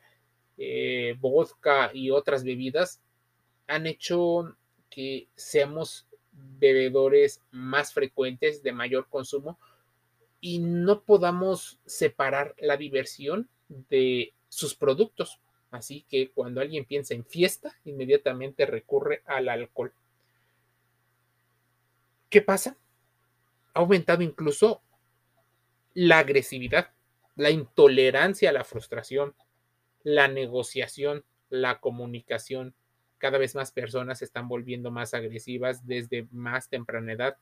eh, 0.59 1.14
vodka 1.21 1.92
y 1.94 2.11
otras 2.11 2.42
bebidas 2.42 3.00
han 3.66 3.87
hecho 3.87 4.57
que 4.90 5.28
seamos 5.35 6.07
bebedores 6.33 7.42
más 7.50 7.92
frecuentes 7.92 8.62
de 8.62 8.73
mayor 8.73 9.09
consumo 9.09 9.59
y 10.40 10.59
no 10.59 11.02
podamos 11.02 11.78
separar 11.87 12.54
la 12.59 12.76
diversión 12.76 13.49
de 13.69 14.35
sus 14.49 14.75
productos. 14.75 15.40
Así 15.71 16.04
que 16.09 16.31
cuando 16.31 16.61
alguien 16.61 16.85
piensa 16.85 17.14
en 17.14 17.25
fiesta, 17.25 17.75
inmediatamente 17.85 18.66
recurre 18.66 19.23
al 19.25 19.49
alcohol. 19.49 19.95
¿Qué 22.28 22.42
pasa? 22.42 22.76
Ha 23.75 23.81
aumentado 23.81 24.23
incluso 24.23 24.83
la 25.95 26.19
agresividad, 26.19 26.92
la 27.37 27.50
intolerancia 27.50 28.50
a 28.50 28.52
la 28.52 28.64
frustración, 28.64 29.35
la 30.02 30.28
negociación, 30.28 31.25
la 31.49 31.81
comunicación. 31.81 32.75
Cada 33.22 33.38
vez 33.38 33.54
más 33.54 33.70
personas 33.70 34.18
se 34.18 34.24
están 34.24 34.48
volviendo 34.48 34.90
más 34.90 35.14
agresivas 35.14 35.86
desde 35.86 36.26
más 36.32 36.68
temprana 36.68 37.12
edad. 37.12 37.36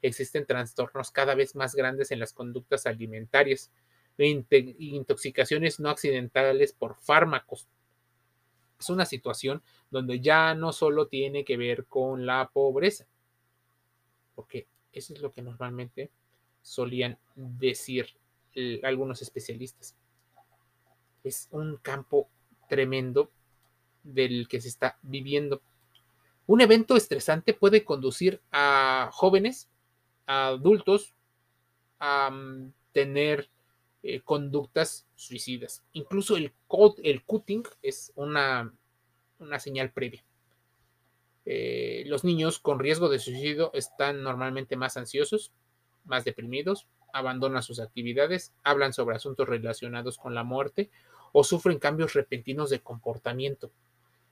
Existen 0.00 0.46
trastornos 0.46 1.10
cada 1.10 1.34
vez 1.34 1.54
más 1.54 1.74
grandes 1.74 2.10
en 2.10 2.20
las 2.20 2.32
conductas 2.32 2.86
alimentarias, 2.86 3.70
intoxicaciones 4.16 5.78
no 5.78 5.90
accidentales 5.90 6.72
por 6.72 6.96
fármacos. 6.96 7.68
Es 8.80 8.88
una 8.88 9.04
situación 9.04 9.62
donde 9.90 10.20
ya 10.20 10.54
no 10.54 10.72
solo 10.72 11.06
tiene 11.06 11.44
que 11.44 11.58
ver 11.58 11.84
con 11.84 12.24
la 12.24 12.48
pobreza, 12.50 13.06
porque 14.34 14.66
eso 14.90 15.12
es 15.12 15.20
lo 15.20 15.32
que 15.32 15.42
normalmente 15.42 16.10
solían 16.62 17.18
decir 17.34 18.06
algunos 18.82 19.20
especialistas. 19.20 19.94
Es 21.22 21.48
un 21.50 21.76
campo 21.76 22.30
tremendo 22.70 23.30
del 24.06 24.48
que 24.48 24.60
se 24.60 24.68
está 24.68 24.98
viviendo. 25.02 25.62
Un 26.46 26.60
evento 26.60 26.96
estresante 26.96 27.54
puede 27.54 27.84
conducir 27.84 28.40
a 28.52 29.10
jóvenes, 29.12 29.68
a 30.26 30.48
adultos, 30.48 31.14
a 31.98 32.30
mm, 32.30 32.72
tener 32.92 33.50
eh, 34.02 34.20
conductas 34.20 35.06
suicidas. 35.16 35.82
Incluso 35.92 36.36
el, 36.36 36.52
el 37.02 37.24
cutting 37.24 37.64
es 37.82 38.12
una, 38.14 38.72
una 39.38 39.58
señal 39.58 39.90
previa. 39.90 40.24
Eh, 41.44 42.04
los 42.06 42.24
niños 42.24 42.58
con 42.58 42.78
riesgo 42.78 43.08
de 43.08 43.18
suicidio 43.18 43.70
están 43.72 44.22
normalmente 44.22 44.76
más 44.76 44.96
ansiosos, 44.96 45.52
más 46.04 46.24
deprimidos, 46.24 46.88
abandonan 47.12 47.62
sus 47.62 47.80
actividades, 47.80 48.52
hablan 48.62 48.92
sobre 48.92 49.16
asuntos 49.16 49.48
relacionados 49.48 50.18
con 50.18 50.34
la 50.34 50.44
muerte 50.44 50.90
o 51.32 51.44
sufren 51.44 51.78
cambios 51.78 52.14
repentinos 52.14 52.70
de 52.70 52.80
comportamiento. 52.80 53.70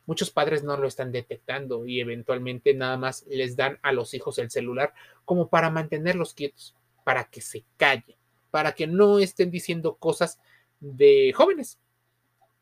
Muchos 0.07 0.31
padres 0.31 0.63
no 0.63 0.77
lo 0.77 0.87
están 0.87 1.13
detectando 1.13 1.87
y 1.87 2.01
eventualmente 2.01 2.75
nada 2.75 2.97
más 2.97 3.25
les 3.29 3.57
dan 3.57 3.79
a 3.83 3.93
los 3.93 4.13
hijos 4.15 4.39
el 4.39 4.51
celular 4.51 4.93
como 5.25 5.49
para 5.49 5.71
mantenerlos 5.71 6.35
quietos, 6.35 6.75
para 7.05 7.25
que 7.25 7.41
se 7.41 7.65
callen, 7.77 8.17
para 8.51 8.73
que 8.73 8.87
no 8.87 9.19
estén 9.19 9.51
diciendo 9.51 9.97
cosas 9.97 10.39
de 10.81 11.33
jóvenes. 11.35 11.79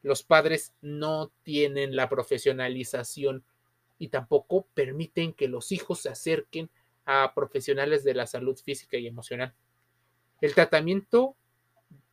Los 0.02 0.22
padres 0.22 0.72
no 0.80 1.32
tienen 1.42 1.96
la 1.96 2.08
profesionalización 2.08 3.44
y 3.99 4.08
tampoco 4.08 4.66
permiten 4.75 5.32
que 5.32 5.49
los 5.49 5.72
hijos 5.72 6.00
se 6.00 6.08
acerquen 6.08 6.70
a 7.04 7.32
profesionales 7.34 8.04
de 8.04 8.14
la 8.14 8.26
salud 8.26 8.56
física 8.56 8.96
y 8.96 9.06
emocional. 9.06 9.54
El 10.40 10.54
tratamiento 10.54 11.37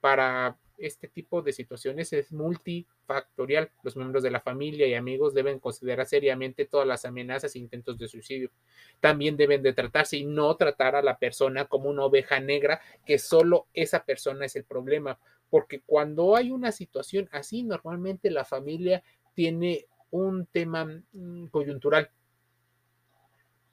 para 0.01 0.57
este 0.79 1.07
tipo 1.07 1.41
de 1.41 1.53
situaciones 1.53 2.13
es 2.13 2.31
multifactorial. 2.31 3.71
Los 3.83 3.95
miembros 3.95 4.23
de 4.23 4.31
la 4.31 4.39
familia 4.39 4.87
y 4.87 4.93
amigos 4.93 5.33
deben 5.33 5.59
considerar 5.59 6.05
seriamente 6.05 6.65
todas 6.65 6.87
las 6.87 7.05
amenazas 7.05 7.55
e 7.55 7.59
intentos 7.59 7.97
de 7.97 8.07
suicidio. 8.07 8.51
También 8.99 9.37
deben 9.37 9.61
de 9.61 9.73
tratarse 9.73 10.17
y 10.17 10.25
no 10.25 10.55
tratar 10.55 10.95
a 10.95 11.01
la 11.01 11.17
persona 11.17 11.65
como 11.65 11.89
una 11.89 12.05
oveja 12.05 12.39
negra, 12.39 12.81
que 13.05 13.19
solo 13.19 13.67
esa 13.73 14.05
persona 14.05 14.45
es 14.45 14.55
el 14.55 14.63
problema. 14.63 15.19
Porque 15.49 15.81
cuando 15.81 16.35
hay 16.35 16.51
una 16.51 16.71
situación 16.71 17.27
así, 17.31 17.63
normalmente 17.63 18.29
la 18.29 18.45
familia 18.45 19.03
tiene 19.33 19.87
un 20.11 20.45
tema 20.45 20.85
mm, 20.85 21.47
coyuntural, 21.47 22.09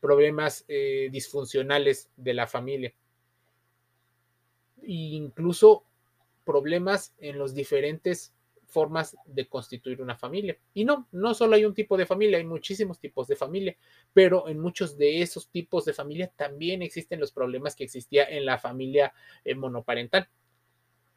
problemas 0.01 0.65
eh, 0.69 1.09
disfuncionales 1.11 2.11
de 2.17 2.35
la 2.35 2.47
familia. 2.47 2.95
incluso 4.89 5.86
problemas 6.47 7.13
en 7.19 7.39
las 7.39 7.55
diferentes 7.55 8.33
formas 8.67 9.17
de 9.27 9.49
constituir 9.49 10.01
una 10.01 10.17
familia. 10.17 10.57
Y 10.75 10.85
no, 10.85 11.09
no 11.13 11.35
solo 11.35 11.57
hay 11.57 11.65
un 11.65 11.75
tipo 11.75 11.97
de 11.97 12.07
familia, 12.07 12.39
hay 12.39 12.45
muchísimos 12.45 12.99
tipos 12.99 13.29
de 13.29 13.37
familia, 13.37 13.77
pero 14.13 14.49
en 14.49 14.59
muchos 14.59 14.97
de 14.97 15.23
esos 15.23 15.49
tipos 15.49 15.85
de 15.85 15.93
familia 15.93 16.33
también 16.37 16.83
existen 16.83 17.21
los 17.21 17.33
problemas 17.33 17.77
que 17.77 17.85
existía 17.85 18.25
en 18.25 18.45
la 18.45 18.59
familia 18.59 19.13
eh, 19.45 19.55
monoparental. 19.55 20.29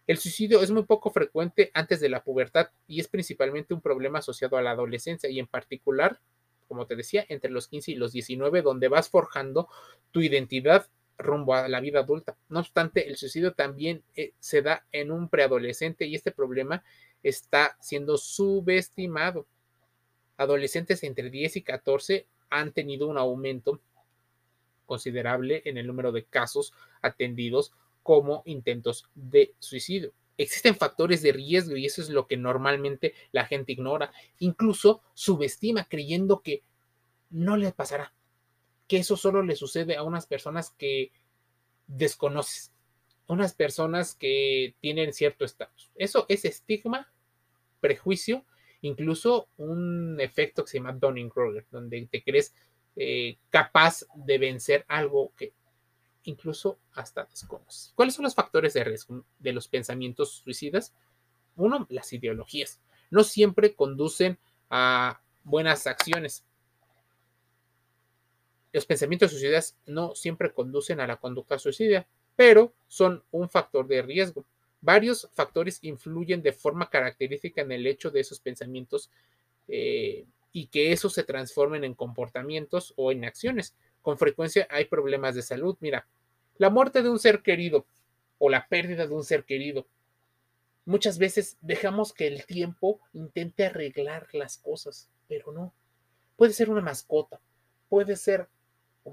El 0.08 0.18
suicidio 0.18 0.62
es 0.62 0.72
muy 0.72 0.84
poco 0.84 1.12
frecuente 1.12 1.70
antes 1.74 2.00
de 2.00 2.10
la 2.10 2.24
pubertad 2.24 2.70
y 2.88 3.00
es 3.00 3.08
principalmente 3.08 3.74
un 3.74 3.82
problema 3.82 4.20
asociado 4.20 4.58
a 4.58 4.62
la 4.62 4.72
adolescencia 4.72 5.30
y 5.30 5.40
en 5.40 5.48
particular, 5.48 6.20
como 6.68 6.88
te 6.88 6.96
decía, 6.96 7.26
entre 7.30 7.52
los 7.52 7.68
15 7.68 7.92
y 7.92 7.96
los 7.96 8.12
19, 8.12 8.64
donde 8.64 8.88
vas 8.88 9.10
forjando 9.10 9.70
tu 10.12 10.22
identidad 10.22 10.88
rumbo 11.20 11.54
a 11.54 11.68
la 11.68 11.80
vida 11.80 12.00
adulta. 12.00 12.36
No 12.48 12.60
obstante, 12.60 13.08
el 13.08 13.18
suicidio 13.18 13.54
también 13.54 14.04
eh, 14.16 14.34
se 14.40 14.62
da 14.62 14.86
en 14.92 15.12
un 15.12 15.30
preadolescente 15.30 16.06
y 16.06 16.16
este 16.16 16.32
problema 16.32 16.84
está 17.22 17.78
siendo 17.82 18.18
subestimado. 18.18 19.46
Adolescentes 20.38 21.04
entre 21.04 21.30
10 21.30 21.58
y 21.58 21.62
14 21.62 22.28
han 22.50 22.72
tenido 22.72 23.08
un 23.08 23.18
aumento 23.18 23.82
considerable 24.86 25.62
en 25.66 25.78
el 25.78 25.86
número 25.86 26.12
de 26.12 26.24
casos 26.24 26.74
atendidos 27.02 27.74
como 28.02 28.42
intentos 28.46 29.08
de 29.14 29.54
suicidio. 29.60 30.14
Existen 30.38 30.76
factores 30.76 31.22
de 31.22 31.34
riesgo 31.34 31.76
y 31.76 31.86
eso 31.86 32.02
es 32.02 32.10
lo 32.10 32.26
que 32.26 32.38
normalmente 32.38 33.14
la 33.34 33.46
gente 33.46 33.74
ignora. 33.74 34.12
Incluso 34.40 35.02
subestima 35.14 35.84
creyendo 35.84 36.42
que 36.42 36.64
no 37.30 37.58
le 37.58 37.74
pasará 37.74 38.14
que 38.90 38.98
eso 38.98 39.16
solo 39.16 39.44
le 39.44 39.56
sucede 39.56 39.96
a 39.96 40.04
unas 40.04 40.26
personas 40.26 40.72
que 40.72 41.12
desconoces, 41.90 42.72
unas 43.28 43.54
personas 43.54 44.16
que 44.16 44.76
tienen 44.80 45.14
cierto 45.14 45.46
estatus. 45.46 45.92
Eso 45.96 46.26
es 46.30 46.46
estigma, 46.46 47.12
prejuicio, 47.80 48.46
incluso 48.82 49.50
un 49.58 50.20
efecto 50.20 50.64
que 50.64 50.72
se 50.72 50.78
llama 50.78 50.94
Dunning-Kruger, 50.94 51.66
donde 51.70 52.08
te 52.10 52.24
crees 52.24 52.54
eh, 52.96 53.38
capaz 53.50 54.06
de 54.16 54.38
vencer 54.38 54.86
algo 54.88 55.34
que 55.36 55.54
incluso 56.24 56.80
hasta 56.94 57.26
desconoces. 57.26 57.92
¿Cuáles 57.96 58.16
son 58.16 58.24
los 58.24 58.36
factores 58.36 58.74
de 58.74 58.84
riesgo 58.84 59.26
de 59.40 59.54
los 59.54 59.68
pensamientos 59.68 60.42
suicidas? 60.44 60.94
Uno, 61.56 61.88
las 61.90 62.12
ideologías. 62.14 62.80
No 63.10 63.24
siempre 63.24 63.74
conducen 63.74 64.38
a 64.70 65.22
buenas 65.44 65.88
acciones. 65.88 66.46
Los 68.72 68.86
pensamientos 68.86 69.32
suicidas 69.32 69.76
no 69.86 70.16
siempre 70.16 70.54
conducen 70.54 71.00
a 71.00 71.08
la 71.08 71.18
conducta 71.18 71.58
suicida, 71.58 72.08
pero 72.36 72.74
son 72.88 73.24
un 73.32 73.50
factor 73.50 73.88
de 73.88 74.02
riesgo. 74.02 74.46
Varios 74.82 75.28
factores 75.34 75.80
influyen 75.82 76.42
de 76.42 76.54
forma 76.54 76.90
característica 76.90 77.62
en 77.62 77.72
el 77.72 77.86
hecho 77.88 78.12
de 78.12 78.22
esos 78.22 78.40
pensamientos 78.40 79.10
eh, 79.68 80.26
y 80.54 80.68
que 80.68 80.92
esos 80.92 81.14
se 81.14 81.24
transformen 81.24 81.84
en 81.84 81.96
comportamientos 81.96 82.94
o 82.96 83.12
en 83.12 83.26
acciones. 83.26 83.76
Con 84.02 84.18
frecuencia 84.18 84.68
hay 84.70 84.86
problemas 84.86 85.36
de 85.36 85.42
salud. 85.42 85.76
Mira, 85.80 86.08
la 86.58 86.70
muerte 86.70 87.02
de 87.02 87.10
un 87.10 87.20
ser 87.20 87.42
querido 87.42 87.86
o 88.38 88.50
la 88.50 88.68
pérdida 88.68 89.06
de 89.06 89.14
un 89.14 89.24
ser 89.24 89.44
querido. 89.44 89.86
Muchas 90.86 91.20
veces 91.20 91.58
dejamos 91.62 92.14
que 92.14 92.26
el 92.26 92.46
tiempo 92.46 93.00
intente 93.14 93.66
arreglar 93.66 94.28
las 94.34 94.58
cosas, 94.58 95.10
pero 95.28 95.52
no. 95.52 95.74
Puede 96.36 96.54
ser 96.54 96.70
una 96.70 96.82
mascota, 96.82 97.40
puede 97.90 98.16
ser 98.16 98.48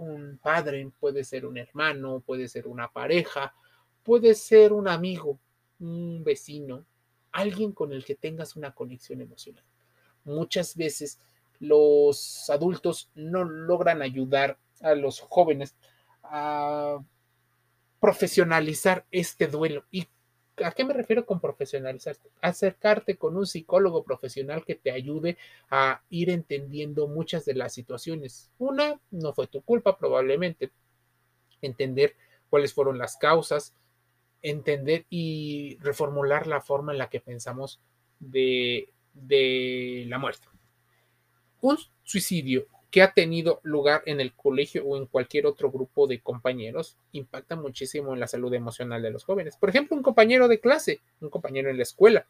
un 0.05 0.39
padre, 0.43 0.91
puede 1.01 1.25
ser 1.25 1.47
un 1.47 1.57
hermano, 1.57 2.21
puede 2.21 2.49
ser 2.49 2.67
una 2.67 2.89
pareja, 2.89 3.55
puede 4.03 4.35
ser 4.35 4.73
un 4.73 4.89
amigo, 4.89 5.39
un 5.81 6.23
vecino, 6.25 6.85
alguien 7.33 7.73
con 7.73 7.93
el 7.93 8.05
que 8.05 8.15
tengas 8.15 8.57
una 8.57 8.75
conexión 8.75 9.21
emocional. 9.21 9.65
Muchas 10.25 10.77
veces 10.77 11.21
los 11.59 12.49
adultos 12.51 13.11
no 13.15 13.45
logran 13.45 14.03
ayudar 14.03 14.59
a 14.81 14.95
los 14.95 15.21
jóvenes 15.21 15.77
a 16.23 16.99
profesionalizar 18.01 19.07
este 19.11 19.47
duelo 19.47 19.85
y 19.91 20.07
¿A 20.65 20.71
qué 20.73 20.85
me 20.85 20.95
refiero 20.95 21.27
con 21.27 21.41
profesionalizarte? 21.41 22.31
Acercarte 22.41 23.17
con 23.17 23.37
un 23.37 23.47
psicólogo 23.47 24.05
profesional 24.05 24.65
que 24.65 24.75
te 24.75 24.91
ayude 24.91 25.37
a 25.71 26.03
ir 26.09 26.31
entendiendo 26.31 27.09
muchas 27.09 27.45
de 27.45 27.55
las 27.55 27.75
situaciones. 27.75 28.51
Una, 28.59 28.99
no 29.11 29.35
fue 29.35 29.47
tu 29.47 29.61
culpa 29.63 29.99
probablemente. 29.99 30.71
Entender 31.61 32.17
cuáles 32.49 32.73
fueron 32.73 32.97
las 32.97 33.17
causas, 33.17 33.75
entender 34.41 35.05
y 35.11 35.77
reformular 35.81 36.47
la 36.47 36.61
forma 36.61 36.93
en 36.93 36.99
la 36.99 37.11
que 37.11 37.21
pensamos 37.21 37.81
de, 38.19 38.89
de 39.13 40.05
la 40.09 40.19
muerte. 40.19 40.49
Un 41.61 41.79
suicidio 42.03 42.67
que 42.91 43.03
ha 43.03 43.13
tenido 43.13 43.61
lugar 43.63 44.03
en 44.07 44.21
el 44.21 44.35
colegio 44.35 44.85
o 44.85 44.97
en 44.97 45.07
cualquier 45.07 45.47
otro 45.47 45.71
grupo 45.71 46.07
de 46.07 46.21
compañeros 46.21 46.97
impacta 47.13 47.57
muchísimo 47.57 48.15
en 48.15 48.21
la 48.21 48.29
salud 48.29 48.53
emocional 48.55 49.03
de 49.03 49.11
los 49.11 49.25
jóvenes. 49.25 49.57
Por 49.57 49.69
ejemplo, 49.69 49.97
un 49.97 50.03
compañero 50.03 50.49
de 50.49 50.61
clase, 50.61 51.01
un 51.21 51.31
compañero 51.31 51.69
en 51.69 51.77
la 51.77 51.83
escuela. 51.83 52.27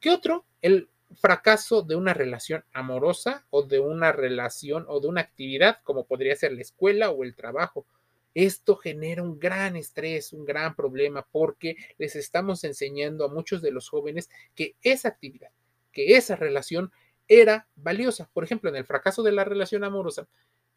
¿Qué 0.00 0.10
otro? 0.10 0.44
El 0.60 0.88
fracaso 1.14 1.82
de 1.82 1.96
una 1.96 2.14
relación 2.14 2.64
amorosa 2.72 3.46
o 3.50 3.62
de 3.62 3.78
una 3.78 4.12
relación 4.12 4.84
o 4.88 5.00
de 5.00 5.08
una 5.08 5.20
actividad 5.20 5.78
como 5.84 6.04
podría 6.04 6.36
ser 6.36 6.52
la 6.52 6.62
escuela 6.62 7.10
o 7.10 7.24
el 7.24 7.34
trabajo. 7.34 7.86
Esto 8.34 8.76
genera 8.76 9.22
un 9.22 9.38
gran 9.38 9.76
estrés, 9.76 10.32
un 10.32 10.44
gran 10.44 10.74
problema 10.74 11.26
porque 11.32 11.76
les 11.96 12.16
estamos 12.16 12.64
enseñando 12.64 13.24
a 13.24 13.32
muchos 13.32 13.62
de 13.62 13.70
los 13.70 13.88
jóvenes 13.88 14.28
que 14.54 14.74
esa 14.82 15.08
actividad, 15.08 15.50
que 15.90 16.16
esa 16.16 16.36
relación 16.36 16.92
era 17.28 17.68
valiosa. 17.76 18.30
Por 18.32 18.44
ejemplo, 18.44 18.70
en 18.70 18.76
el 18.76 18.84
fracaso 18.84 19.22
de 19.22 19.32
la 19.32 19.44
relación 19.44 19.84
amorosa, 19.84 20.28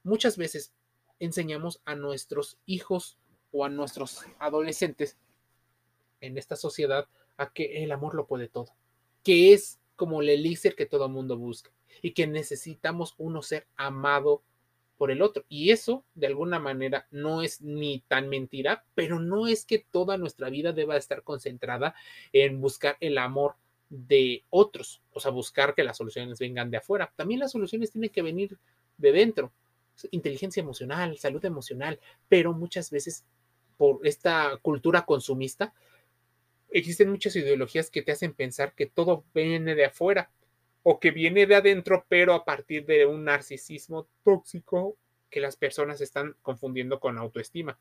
muchas 0.04 0.38
veces 0.38 0.74
enseñamos 1.20 1.82
a 1.86 1.96
nuestros 1.96 2.58
hijos 2.66 3.18
o 3.52 3.66
a 3.66 3.70
nuestros 3.70 4.22
adolescentes 4.40 5.18
en 6.22 6.38
esta 6.38 6.56
sociedad 6.56 7.08
a 7.38 7.52
que 7.52 7.84
el 7.84 7.92
amor 7.92 8.16
lo 8.16 8.28
puede 8.28 8.48
todo, 8.48 8.74
que 9.24 9.54
es 9.54 9.80
como 9.96 10.22
el 10.22 10.30
elixir 10.30 10.76
que 10.76 10.86
todo 10.86 11.10
mundo 11.10 11.38
busca 11.38 11.72
y 12.02 12.12
que 12.12 12.28
necesitamos 12.28 13.16
uno 13.18 13.42
ser 13.42 13.68
amado 13.76 14.44
por 14.98 15.12
el 15.12 15.22
otro. 15.22 15.46
Y 15.50 15.72
eso, 15.72 16.04
de 16.14 16.28
alguna 16.28 16.60
manera, 16.60 17.08
no 17.12 17.42
es 17.42 17.62
ni 17.62 18.02
tan 18.08 18.30
mentira, 18.30 18.86
pero 18.96 19.20
no 19.20 19.48
es 19.48 19.66
que 19.66 19.80
toda 19.80 20.18
nuestra 20.18 20.50
vida 20.50 20.74
deba 20.74 20.98
estar 20.98 21.24
concentrada 21.24 21.96
en 22.34 22.60
buscar 22.62 22.98
el 23.00 23.18
amor 23.18 23.56
de 23.90 24.44
otros, 24.50 25.02
o 25.12 25.20
sea, 25.20 25.32
buscar 25.32 25.74
que 25.74 25.84
las 25.84 25.98
soluciones 25.98 26.40
vengan 26.40 26.70
de 26.70 26.78
afuera. 26.78 27.12
También 27.16 27.40
las 27.40 27.52
soluciones 27.52 27.92
tienen 27.92 28.12
que 28.12 28.22
venir 28.22 28.58
de 28.98 29.12
dentro. 29.12 29.52
Inteligencia 30.12 30.62
emocional, 30.62 31.18
salud 31.18 31.44
emocional, 31.44 32.00
pero 32.30 32.54
muchas 32.54 32.90
veces 32.92 33.26
por 33.78 34.00
esta 34.06 34.58
cultura 34.62 35.06
consumista 35.06 35.74
existen 36.72 37.10
muchas 37.10 37.36
ideologías 37.36 37.90
que 37.90 38.02
te 38.02 38.12
hacen 38.12 38.34
pensar 38.34 38.74
que 38.74 38.86
todo 38.86 39.24
viene 39.34 39.76
de 39.76 39.86
afuera 39.86 40.30
o 40.84 41.00
que 41.00 41.12
viene 41.12 41.46
de 41.46 41.56
adentro, 41.56 42.06
pero 42.08 42.34
a 42.34 42.46
partir 42.46 42.86
de 42.86 43.06
un 43.06 43.26
narcisismo 43.26 44.08
tóxico 44.24 44.96
que 45.30 45.42
las 45.42 45.56
personas 45.58 46.02
están 46.02 46.36
confundiendo 46.42 47.00
con 47.00 47.18
autoestima. 47.18 47.78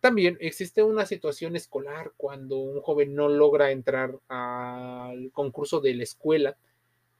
También 0.00 0.38
existe 0.40 0.82
una 0.82 1.06
situación 1.06 1.56
escolar 1.56 2.12
cuando 2.16 2.56
un 2.58 2.80
joven 2.80 3.14
no 3.14 3.28
logra 3.28 3.72
entrar 3.72 4.18
al 4.28 5.30
concurso 5.32 5.80
de 5.80 5.94
la 5.94 6.04
escuela 6.04 6.56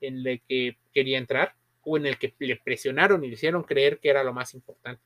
en 0.01 0.25
el 0.25 0.41
que 0.43 0.79
quería 0.95 1.19
entrar 1.19 1.57
o 1.83 1.97
en 1.97 2.07
el 2.07 2.19
que 2.19 2.35
le 2.39 2.57
presionaron 2.57 3.25
y 3.25 3.29
le 3.29 3.35
hicieron 3.35 3.65
creer 3.65 3.99
que 3.99 4.11
era 4.11 4.23
lo 4.23 4.33
más 4.33 4.55
importante. 4.55 5.03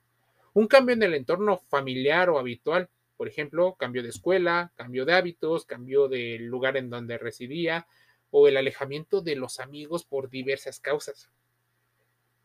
Un 0.52 0.66
cambio 0.66 0.94
en 0.94 1.02
el 1.02 1.14
entorno 1.14 1.56
familiar 1.56 2.28
o 2.28 2.38
habitual, 2.38 2.90
por 3.16 3.26
ejemplo, 3.26 3.74
cambio 3.78 4.02
de 4.02 4.10
escuela, 4.10 4.70
cambio 4.76 5.06
de 5.06 5.14
hábitos, 5.14 5.64
cambio 5.64 6.08
del 6.08 6.44
lugar 6.46 6.76
en 6.76 6.90
donde 6.90 7.16
residía 7.16 7.86
o 8.30 8.48
el 8.48 8.58
alejamiento 8.58 9.22
de 9.22 9.36
los 9.36 9.60
amigos 9.60 10.04
por 10.04 10.28
diversas 10.28 10.78
causas. 10.78 11.30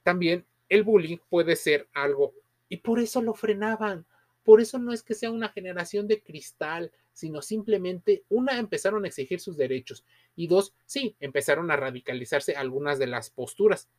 También 0.03 0.45
el 0.69 0.83
bullying 0.83 1.17
puede 1.29 1.57
ser 1.57 1.89
algo 1.93 2.33
y 2.69 2.77
por 2.77 2.99
eso 2.99 3.21
lo 3.21 3.33
frenaban. 3.33 4.05
Por 4.47 4.61
eso 4.61 4.79
no 4.79 4.93
es 4.93 5.03
que 5.03 5.13
sea 5.13 5.29
una 5.29 5.49
generación 5.49 6.07
de 6.07 6.21
cristal, 6.21 6.93
sino 7.11 7.41
simplemente, 7.41 8.23
una, 8.29 8.57
empezaron 8.59 9.03
a 9.03 9.09
exigir 9.09 9.41
sus 9.41 9.57
derechos 9.57 10.05
y 10.37 10.47
dos, 10.47 10.73
sí, 10.85 11.17
empezaron 11.19 11.69
a 11.69 11.75
radicalizarse 11.75 12.55
algunas 12.55 12.97
de 12.97 13.07
las 13.07 13.29
posturas, 13.29 13.89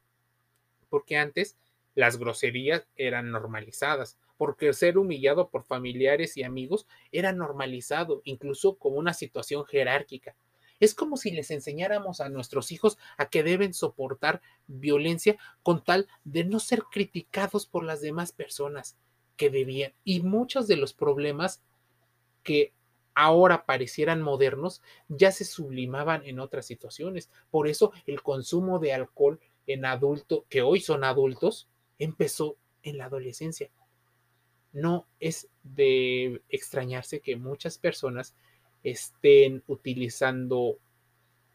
porque 0.88 1.18
antes 1.18 1.58
las 1.94 2.16
groserías 2.16 2.88
eran 2.96 3.30
normalizadas, 3.30 4.16
porque 4.38 4.72
ser 4.72 4.96
humillado 4.96 5.50
por 5.50 5.64
familiares 5.64 6.38
y 6.38 6.44
amigos 6.44 6.87
era 7.12 7.34
normalizado, 7.34 8.22
incluso 8.24 8.78
como 8.78 8.96
una 8.96 9.12
situación 9.12 9.66
jerárquica. 9.66 10.34
Es 10.80 10.94
como 10.94 11.18
si 11.18 11.30
les 11.30 11.50
enseñáramos 11.50 12.22
a 12.22 12.30
nuestros 12.30 12.72
hijos 12.72 12.96
a 13.18 13.28
que 13.28 13.42
deben 13.42 13.74
soportar 13.74 14.40
violencia 14.66 15.37
con 15.62 15.84
tal 15.84 16.08
de 16.24 16.44
no 16.44 16.58
ser 16.58 16.84
criticados 16.90 17.66
por 17.66 17.84
las 17.84 18.00
demás 18.00 18.32
personas 18.32 18.96
que 19.38 19.48
debían. 19.48 19.94
Y 20.05 20.20
muchos 20.20 20.68
de 20.68 20.77
los 20.77 20.92
problemas 20.92 21.62
que 22.42 22.74
ahora 23.14 23.64
parecieran 23.64 24.20
modernos 24.20 24.83
ya 25.09 25.33
se 25.33 25.46
sublimaban 25.46 26.22
en 26.27 26.38
otras 26.40 26.66
situaciones. 26.66 27.31
Por 27.51 27.66
eso 27.66 27.92
el 28.07 28.22
consumo 28.22 28.79
de 28.79 28.92
alcohol 28.92 29.40
en 29.66 29.87
adulto, 29.87 30.44
que 30.51 30.61
hoy 30.61 30.81
son 30.81 31.05
adultos, 31.05 31.68
empezó 31.98 32.57
en 32.83 32.98
la 32.98 33.07
adolescencia. 33.07 33.70
No 34.72 35.07
es 35.20 35.48
de 35.62 36.42
extrañarse 36.48 37.20
que 37.20 37.37
muchas 37.37 37.79
personas 37.79 38.35
estén 38.83 39.62
utilizando 39.66 40.79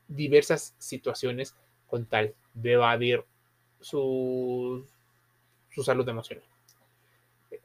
diversas 0.08 0.76
situaciones 0.78 1.56
con 1.88 2.06
tal 2.06 2.36
de 2.54 2.74
evadir 2.74 3.24
su, 3.80 4.86
su 5.70 5.84
salud 5.84 6.08
emocional. 6.08 6.53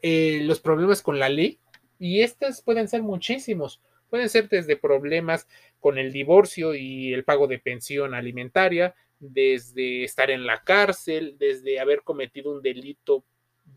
Eh, 0.03 0.41
los 0.45 0.61
problemas 0.61 1.03
con 1.03 1.19
la 1.19 1.29
ley, 1.29 1.59
y 1.99 2.21
estos 2.21 2.63
pueden 2.63 2.89
ser 2.89 3.03
muchísimos, 3.03 3.81
pueden 4.11 4.29
ser 4.29 4.49
desde 4.49 4.77
problemas 4.77 5.49
con 5.81 5.99
el 5.99 6.13
divorcio 6.13 6.75
y 6.75 7.13
el 7.13 7.25
pago 7.25 7.47
de 7.47 7.59
pensión 7.59 8.15
alimentaria, 8.15 8.95
desde 9.21 10.05
estar 10.05 10.31
en 10.31 10.47
la 10.47 10.63
cárcel, 10.63 11.37
desde 11.39 11.81
haber 11.81 12.03
cometido 12.03 12.53
un 12.53 12.63
delito 12.63 13.25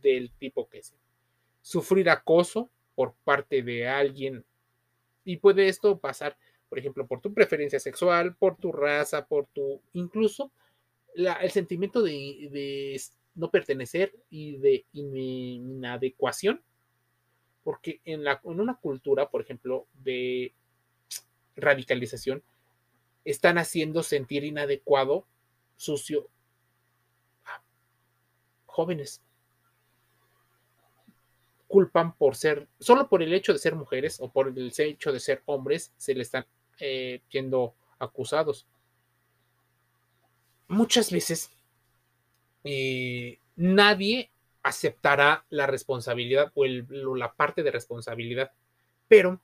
del 0.01 0.31
tipo 0.31 0.69
que 0.69 0.83
sea, 0.83 0.99
sufrir 1.61 2.09
acoso 2.09 2.69
por 2.95 3.15
parte 3.23 3.63
de 3.63 3.87
alguien. 3.87 4.45
Y 5.23 5.37
puede 5.37 5.67
esto 5.67 5.99
pasar, 5.99 6.37
por 6.69 6.79
ejemplo, 6.79 7.07
por 7.07 7.21
tu 7.21 7.33
preferencia 7.33 7.79
sexual, 7.79 8.35
por 8.35 8.57
tu 8.57 8.71
raza, 8.71 9.25
por 9.25 9.47
tu, 9.47 9.81
incluso 9.93 10.51
el 11.15 11.51
sentimiento 11.51 12.01
de, 12.01 13.01
no 13.35 13.49
pertenecer 13.49 14.13
y 14.29 14.57
de 14.57 14.85
inadecuación, 14.93 16.61
porque 17.63 18.01
en, 18.05 18.23
la, 18.23 18.41
en 18.43 18.59
una 18.59 18.75
cultura, 18.75 19.29
por 19.29 19.41
ejemplo, 19.41 19.87
de 19.93 20.53
radicalización, 21.55 22.43
están 23.25 23.57
haciendo 23.57 24.03
sentir 24.03 24.43
inadecuado, 24.43 25.25
sucio, 25.77 26.27
a 27.45 27.61
jóvenes. 28.65 29.21
Culpan 31.67 32.15
por 32.17 32.35
ser, 32.35 32.67
solo 32.79 33.07
por 33.07 33.21
el 33.21 33.33
hecho 33.33 33.53
de 33.53 33.59
ser 33.59 33.75
mujeres 33.75 34.19
o 34.19 34.29
por 34.29 34.47
el 34.47 34.73
hecho 34.75 35.11
de 35.13 35.19
ser 35.19 35.41
hombres, 35.45 35.93
se 35.97 36.13
le 36.15 36.23
están 36.23 36.45
eh, 36.79 37.21
siendo 37.29 37.75
acusados. 37.99 38.67
Muchas 40.67 41.11
veces 41.11 41.51
eh, 42.63 43.39
nadie 43.55 44.29
aceptará 44.63 45.45
la 45.49 45.67
responsabilidad 45.67 46.51
o 46.53 46.65
la 46.65 47.33
parte 47.33 47.63
de 47.63 47.71
responsabilidad, 47.71 48.51
pero 49.07 49.41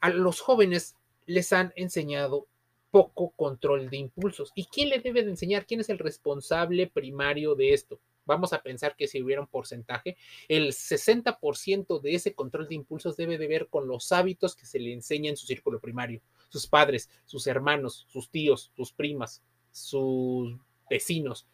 a 0.00 0.10
los 0.10 0.40
jóvenes 0.40 0.96
les 1.26 1.52
han 1.52 1.72
enseñado 1.76 2.46
poco 2.90 3.30
control 3.30 3.90
de 3.90 3.98
impulsos. 3.98 4.52
¿Y 4.54 4.64
quién 4.66 4.88
le 4.88 5.00
debe 5.00 5.22
de 5.22 5.30
enseñar? 5.30 5.66
¿Quién 5.66 5.80
es 5.80 5.90
el 5.90 5.98
responsable 5.98 6.86
primario 6.86 7.54
de 7.54 7.74
esto? 7.74 8.00
vamos 8.28 8.52
a 8.52 8.62
pensar 8.62 8.94
que 8.94 9.08
si 9.08 9.22
hubiera 9.22 9.40
un 9.40 9.48
porcentaje, 9.48 10.16
el 10.48 10.68
60% 10.68 12.00
de 12.00 12.14
ese 12.14 12.34
control 12.34 12.68
de 12.68 12.74
impulsos 12.76 13.16
debe 13.16 13.38
de 13.38 13.48
ver 13.48 13.68
con 13.68 13.88
los 13.88 14.12
hábitos 14.12 14.54
que 14.54 14.66
se 14.66 14.78
le 14.78 14.92
enseña 14.92 15.30
en 15.30 15.36
su 15.36 15.46
círculo 15.46 15.80
primario, 15.80 16.20
sus 16.50 16.66
padres, 16.66 17.10
sus 17.24 17.46
hermanos, 17.46 18.06
sus 18.08 18.30
tíos, 18.30 18.70
sus 18.76 18.92
primas, 18.92 19.42
sus 19.72 20.54
vecinos, 20.90 21.46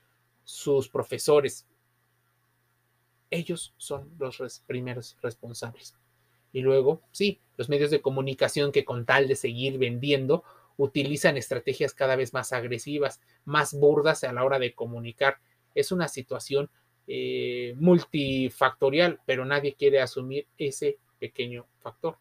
sus 0.44 0.88
profesores. 0.88 1.66
Ellos 3.30 3.74
son 3.76 4.11
los 4.18 4.62
primeros 4.66 5.16
responsables. 5.22 5.94
Y 6.52 6.61
luego, 6.61 7.02
sí, 7.11 7.40
los 7.57 7.68
medios 7.68 7.90
de 7.90 8.00
comunicación 8.00 8.70
que 8.70 8.85
con 8.85 9.04
tal 9.04 9.26
de 9.26 9.37
seguir 9.37 9.78
vendiendo 9.78 10.44
utilizan 10.76 11.37
estrategias 11.37 11.94
cada 11.94 12.16
vez 12.16 12.33
más 12.33 12.52
agresivas, 12.52 13.20
más 13.44 13.74
burdas 13.74 14.24
a 14.24 14.33
la 14.33 14.44
hora 14.44 14.59
de 14.59 14.74
comunicar 14.74 15.38
es 15.74 15.92
una 15.92 16.09
situación 16.09 16.70
eh, 17.07 17.74
multifactorial, 17.76 19.20
pero 19.26 19.44
nadie 19.44 19.74
quiere 19.74 20.00
asumir 20.00 20.46
ese 20.57 20.98
pequeño 21.18 21.66
factor 21.80 22.16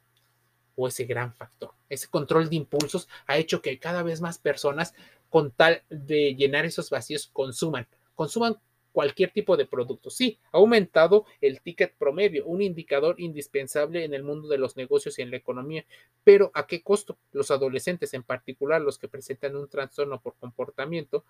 o 0.75 0.87
ese 0.87 1.05
gran 1.05 1.33
factor. 1.33 1.71
Ese 1.89 2.07
control 2.07 2.49
de 2.49 2.55
impulsos 2.55 3.07
ha 3.27 3.37
hecho 3.37 3.61
que 3.61 3.79
cada 3.79 4.03
vez 4.03 4.21
más 4.21 4.39
personas, 4.39 4.93
con 5.29 5.51
tal 5.51 5.83
de 5.89 6.35
llenar 6.35 6.65
esos 6.65 6.89
vacíos, 6.89 7.29
consuman, 7.31 7.87
consuman 8.15 8.57
cualquier 8.93 9.31
tipo 9.31 9.57
de 9.57 9.65
producto. 9.65 10.09
Sí, 10.09 10.39
ha 10.51 10.57
aumentado 10.57 11.25
el 11.41 11.61
ticket 11.61 11.95
promedio, 11.97 12.45
un 12.45 12.61
indicador 12.61 13.19
indispensable 13.19 14.05
en 14.05 14.13
el 14.13 14.23
mundo 14.23 14.47
de 14.47 14.59
los 14.59 14.77
negocios 14.77 15.17
y 15.17 15.23
en 15.23 15.31
la 15.31 15.37
economía, 15.37 15.83
pero 16.23 16.51
¿a 16.53 16.67
qué 16.67 16.83
costo? 16.83 17.17
Los 17.31 17.51
adolescentes, 17.51 18.13
en 18.13 18.23
particular 18.23 18.81
los 18.81 18.99
que 18.99 19.09
presentan 19.09 19.55
un 19.55 19.67
trastorno 19.67 20.21
por 20.21 20.35
comportamiento, 20.35 21.25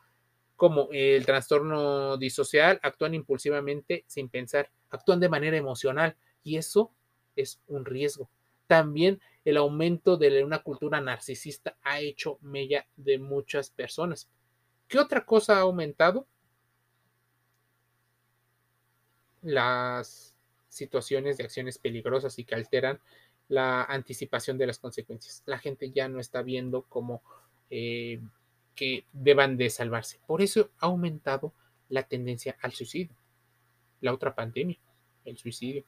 como 0.56 0.89
el 0.91 1.26
trastorno 1.26 2.17
disocial, 2.17 2.80
actúan 2.84 3.15
impulsivamente 3.15 4.04
sin 4.08 4.30
pensar, 4.30 4.69
actúan 4.89 5.19
de 5.19 5.30
manera 5.30 5.58
emocional 5.58 6.15
y 6.43 6.58
eso 6.58 6.91
es 7.36 7.60
un 7.67 7.86
riesgo. 7.86 8.30
También 8.67 9.19
el 9.46 9.58
aumento 9.58 10.17
de 10.17 10.43
una 10.43 10.60
cultura 10.63 11.02
narcisista 11.02 11.78
ha 11.82 12.00
hecho 12.00 12.38
mella 12.41 12.86
de 12.96 13.17
muchas 13.17 13.69
personas. 13.69 14.30
¿Qué 14.88 15.00
otra 15.00 15.26
cosa 15.26 15.58
ha 15.58 15.62
aumentado? 15.62 16.28
Las 19.43 20.36
situaciones 20.69 21.38
de 21.38 21.43
acciones 21.43 21.77
peligrosas 21.77 22.39
y 22.39 22.45
que 22.45 22.56
alteran 22.56 22.99
la 23.47 23.84
anticipación 23.84 24.58
de 24.58 24.67
las 24.67 24.79
consecuencias. 24.79 25.43
La 25.45 25.60
gente 25.60 25.91
ya 25.91 26.08
no 26.10 26.19
está 26.19 26.41
viendo 26.41 26.84
como 26.84 27.21
eh, 27.69 28.19
que 28.75 29.06
deban 29.13 29.58
de 29.58 29.69
salvarse. 29.69 30.19
Por 30.25 30.41
eso 30.41 30.71
ha 30.79 30.88
aumentado 30.88 31.53
la 31.89 32.03
tendencia 32.03 32.58
al 32.62 32.73
suicidio. 32.73 33.15
La 34.01 34.13
otra 34.13 34.34
pandemia, 34.36 34.79
el 35.25 35.38
suicidio. 35.38 35.86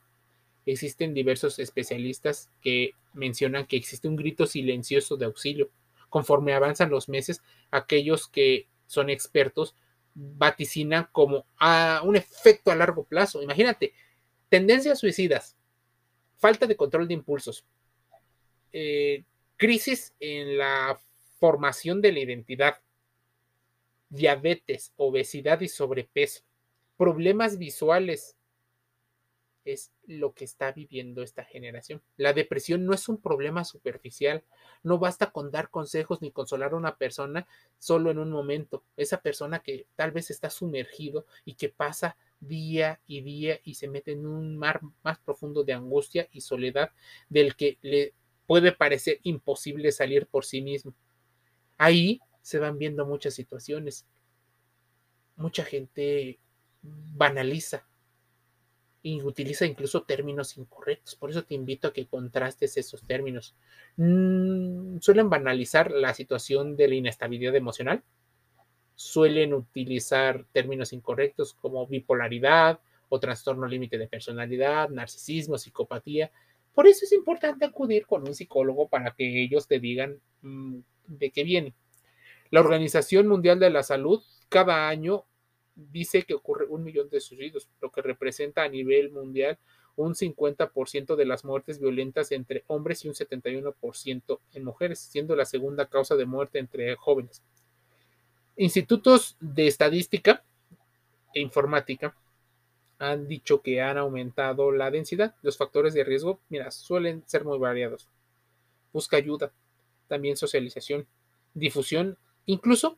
Existen 0.65 1.13
diversos 1.13 1.59
especialistas 1.59 2.49
que 2.61 2.91
mencionan 3.13 3.65
que 3.65 3.77
existe 3.77 4.07
un 4.07 4.15
grito 4.15 4.45
silencioso 4.45 5.17
de 5.17 5.25
auxilio. 5.25 5.69
Conforme 6.09 6.53
avanzan 6.53 6.89
los 6.89 7.09
meses, 7.09 7.41
aquellos 7.71 8.27
que 8.27 8.67
son 8.87 9.09
expertos 9.09 9.75
vaticinan 10.15 11.09
como 11.11 11.45
a 11.57 12.01
un 12.03 12.15
efecto 12.15 12.71
a 12.71 12.75
largo 12.75 13.03
plazo. 13.03 13.43
Imagínate, 13.43 13.93
tendencias 14.49 14.99
suicidas, 14.99 15.57
falta 16.37 16.65
de 16.65 16.77
control 16.77 17.07
de 17.07 17.13
impulsos, 17.13 17.65
eh, 18.71 19.25
crisis 19.57 20.15
en 20.19 20.57
la 20.57 20.99
formación 21.39 22.01
de 22.01 22.13
la 22.13 22.19
identidad, 22.19 22.81
diabetes, 24.09 24.93
obesidad 24.95 25.59
y 25.61 25.67
sobrepeso, 25.67 26.43
problemas 26.97 27.57
visuales, 27.57 28.34
es 29.65 29.91
lo 30.05 30.33
que 30.33 30.45
está 30.45 30.71
viviendo 30.71 31.23
esta 31.23 31.43
generación. 31.43 32.01
La 32.17 32.33
depresión 32.33 32.85
no 32.85 32.93
es 32.93 33.09
un 33.09 33.17
problema 33.19 33.65
superficial, 33.65 34.43
no 34.83 34.99
basta 34.99 35.31
con 35.31 35.51
dar 35.51 35.69
consejos 35.69 36.21
ni 36.21 36.31
consolar 36.31 36.73
a 36.73 36.77
una 36.77 36.97
persona 36.97 37.47
solo 37.79 38.11
en 38.11 38.19
un 38.19 38.29
momento. 38.29 38.83
Esa 38.95 39.21
persona 39.21 39.59
que 39.59 39.87
tal 39.95 40.11
vez 40.11 40.29
está 40.29 40.49
sumergido 40.49 41.25
y 41.43 41.55
que 41.55 41.69
pasa 41.69 42.15
día 42.39 43.01
y 43.07 43.21
día 43.21 43.59
y 43.63 43.75
se 43.75 43.87
mete 43.87 44.11
en 44.11 44.25
un 44.25 44.55
mar 44.55 44.81
más 45.03 45.17
profundo 45.19 45.63
de 45.63 45.73
angustia 45.73 46.29
y 46.31 46.41
soledad 46.41 46.91
del 47.29 47.55
que 47.55 47.79
le 47.81 48.13
puede 48.45 48.71
parecer 48.71 49.19
imposible 49.23 49.91
salir 49.91 50.27
por 50.27 50.45
sí 50.45 50.61
mismo. 50.61 50.93
Ahí 51.77 52.21
se 52.41 52.59
van 52.59 52.77
viendo 52.77 53.05
muchas 53.05 53.33
situaciones. 53.33 54.05
Mucha 55.35 55.65
gente 55.65 56.39
banaliza 56.81 57.87
utiliza 59.23 59.65
incluso 59.65 60.03
términos 60.03 60.57
incorrectos. 60.57 61.15
Por 61.15 61.29
eso 61.29 61.43
te 61.43 61.53
invito 61.53 61.87
a 61.87 61.93
que 61.93 62.07
contrastes 62.07 62.77
esos 62.77 63.03
términos. 63.03 63.55
Mm, 63.97 64.97
suelen 64.99 65.29
banalizar 65.29 65.91
la 65.91 66.13
situación 66.13 66.75
de 66.75 66.87
la 66.87 66.95
inestabilidad 66.95 67.55
emocional. 67.55 68.03
Suelen 68.95 69.53
utilizar 69.53 70.45
términos 70.51 70.91
incorrectos 70.93 71.53
como 71.53 71.85
bipolaridad 71.85 72.79
o 73.09 73.19
trastorno 73.19 73.67
límite 73.67 73.97
de 73.97 74.07
personalidad, 74.07 74.89
narcisismo, 74.89 75.57
psicopatía. 75.57 76.31
Por 76.73 76.87
eso 76.87 77.05
es 77.05 77.11
importante 77.11 77.65
acudir 77.65 78.07
con 78.07 78.27
un 78.27 78.33
psicólogo 78.33 78.87
para 78.87 79.11
que 79.11 79.43
ellos 79.43 79.67
te 79.67 79.79
digan 79.79 80.19
mm, 80.41 80.79
de 81.07 81.31
qué 81.31 81.43
viene. 81.43 81.73
La 82.49 82.61
Organización 82.61 83.27
Mundial 83.27 83.59
de 83.59 83.69
la 83.69 83.83
Salud 83.83 84.23
cada 84.49 84.87
año 84.87 85.25
dice 85.75 86.23
que 86.23 86.33
ocurre 86.33 86.65
un 86.67 86.83
millón 86.83 87.09
de 87.09 87.19
suicidios, 87.19 87.67
lo 87.81 87.91
que 87.91 88.01
representa 88.01 88.63
a 88.63 88.69
nivel 88.69 89.11
mundial 89.11 89.57
un 89.95 90.13
50% 90.13 91.15
de 91.15 91.25
las 91.25 91.45
muertes 91.45 91.79
violentas 91.79 92.31
entre 92.31 92.63
hombres 92.67 93.05
y 93.05 93.07
un 93.07 93.13
71% 93.13 94.39
en 94.53 94.63
mujeres, 94.63 94.99
siendo 94.99 95.35
la 95.35 95.45
segunda 95.45 95.87
causa 95.87 96.15
de 96.15 96.25
muerte 96.25 96.59
entre 96.59 96.95
jóvenes. 96.95 97.41
Institutos 98.57 99.37
de 99.39 99.67
estadística 99.67 100.43
e 101.33 101.39
informática 101.39 102.15
han 102.99 103.27
dicho 103.27 103.61
que 103.61 103.81
han 103.81 103.97
aumentado 103.97 104.71
la 104.71 104.91
densidad. 104.91 105.35
Los 105.41 105.57
factores 105.57 105.93
de 105.93 106.03
riesgo, 106.03 106.39
mira, 106.49 106.71
suelen 106.71 107.23
ser 107.25 107.43
muy 107.43 107.57
variados. 107.57 108.07
Busca 108.93 109.17
ayuda, 109.17 109.51
también 110.07 110.37
socialización, 110.37 111.05
difusión, 111.53 112.17
incluso 112.45 112.97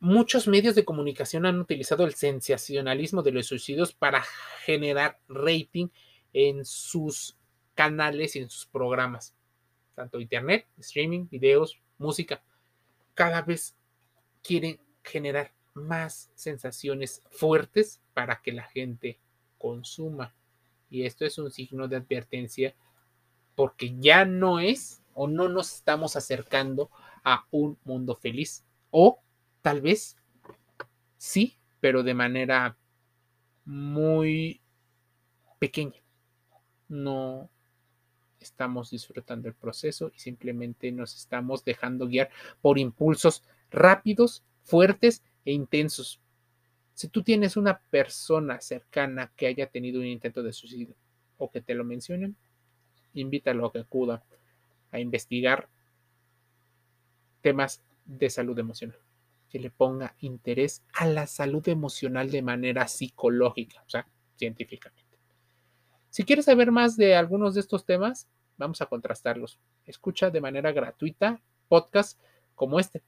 muchos 0.00 0.48
medios 0.48 0.74
de 0.74 0.84
comunicación 0.84 1.46
han 1.46 1.60
utilizado 1.60 2.04
el 2.04 2.14
sensacionalismo 2.14 3.22
de 3.22 3.32
los 3.32 3.46
suicidios 3.46 3.92
para 3.92 4.24
generar 4.64 5.20
rating 5.28 5.88
en 6.32 6.64
sus 6.64 7.36
canales 7.74 8.34
y 8.34 8.40
en 8.40 8.50
sus 8.50 8.66
programas, 8.66 9.34
tanto 9.94 10.18
internet, 10.18 10.66
streaming, 10.78 11.28
videos, 11.28 11.80
música. 11.98 12.42
Cada 13.14 13.42
vez 13.42 13.76
quieren 14.42 14.80
generar 15.04 15.52
más 15.74 16.30
sensaciones 16.34 17.22
fuertes 17.30 18.00
para 18.14 18.40
que 18.42 18.52
la 18.52 18.64
gente 18.64 19.18
consuma. 19.58 20.34
Y 20.88 21.04
esto 21.04 21.24
es 21.24 21.38
un 21.38 21.50
signo 21.50 21.88
de 21.88 21.96
advertencia 21.96 22.74
porque 23.54 23.94
ya 23.98 24.24
no 24.24 24.60
es 24.60 25.02
o 25.12 25.28
no 25.28 25.48
nos 25.48 25.74
estamos 25.74 26.16
acercando 26.16 26.90
a 27.22 27.46
un 27.50 27.78
mundo 27.84 28.16
feliz 28.16 28.64
o 28.90 29.20
Tal 29.62 29.80
vez 29.82 30.16
sí, 31.18 31.58
pero 31.80 32.02
de 32.02 32.14
manera 32.14 32.76
muy 33.64 34.60
pequeña. 35.58 36.00
No 36.88 37.50
estamos 38.40 38.90
disfrutando 38.90 39.48
el 39.48 39.54
proceso 39.54 40.10
y 40.14 40.18
simplemente 40.18 40.90
nos 40.92 41.14
estamos 41.14 41.64
dejando 41.64 42.08
guiar 42.08 42.30
por 42.62 42.78
impulsos 42.78 43.42
rápidos, 43.70 44.42
fuertes 44.64 45.22
e 45.44 45.52
intensos. 45.52 46.20
Si 46.94 47.08
tú 47.08 47.22
tienes 47.22 47.56
una 47.56 47.80
persona 47.90 48.60
cercana 48.60 49.30
que 49.36 49.46
haya 49.46 49.66
tenido 49.66 50.00
un 50.00 50.06
intento 50.06 50.42
de 50.42 50.52
suicidio 50.52 50.94
o 51.38 51.50
que 51.50 51.60
te 51.60 51.74
lo 51.74 51.84
mencionen, 51.84 52.34
invítalo 53.14 53.66
a 53.66 53.72
que 53.72 53.80
acuda 53.80 54.24
a 54.90 55.00
investigar 55.00 55.68
temas 57.42 57.82
de 58.06 58.28
salud 58.30 58.58
emocional 58.58 58.98
que 59.50 59.58
le 59.58 59.70
ponga 59.70 60.14
interés 60.20 60.82
a 60.94 61.06
la 61.06 61.26
salud 61.26 61.68
emocional 61.68 62.30
de 62.30 62.40
manera 62.40 62.88
psicológica, 62.88 63.82
o 63.86 63.90
sea, 63.90 64.06
científicamente. 64.36 65.18
Si 66.08 66.24
quieres 66.24 66.46
saber 66.46 66.72
más 66.72 66.96
de 66.96 67.14
algunos 67.14 67.54
de 67.54 67.60
estos 67.60 67.84
temas, 67.84 68.28
vamos 68.56 68.80
a 68.80 68.86
contrastarlos. 68.86 69.58
Escucha 69.86 70.30
de 70.30 70.40
manera 70.40 70.72
gratuita 70.72 71.40
podcasts 71.68 72.18
como 72.54 72.80
este. 72.80 73.02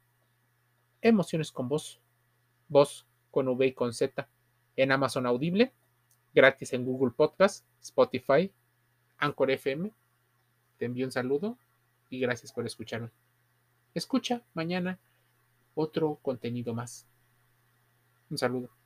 Emociones 1.00 1.50
con 1.50 1.68
voz. 1.68 2.00
Voz 2.68 3.06
con 3.30 3.48
V 3.48 3.66
y 3.66 3.72
con 3.72 3.92
Z. 3.92 4.28
En 4.76 4.92
Amazon 4.92 5.26
Audible. 5.26 5.72
Gratis 6.34 6.72
en 6.72 6.84
Google 6.84 7.12
Podcast, 7.14 7.66
Spotify, 7.82 8.50
Anchor 9.18 9.50
FM. 9.50 9.92
Te 10.78 10.86
envío 10.86 11.04
un 11.04 11.12
saludo 11.12 11.58
y 12.08 12.20
gracias 12.20 12.52
por 12.52 12.64
escucharme. 12.64 13.10
Escucha 13.94 14.42
mañana 14.54 14.98
otro 15.74 16.18
contenido 16.22 16.74
más. 16.74 17.06
Un 18.30 18.38
saludo. 18.38 18.81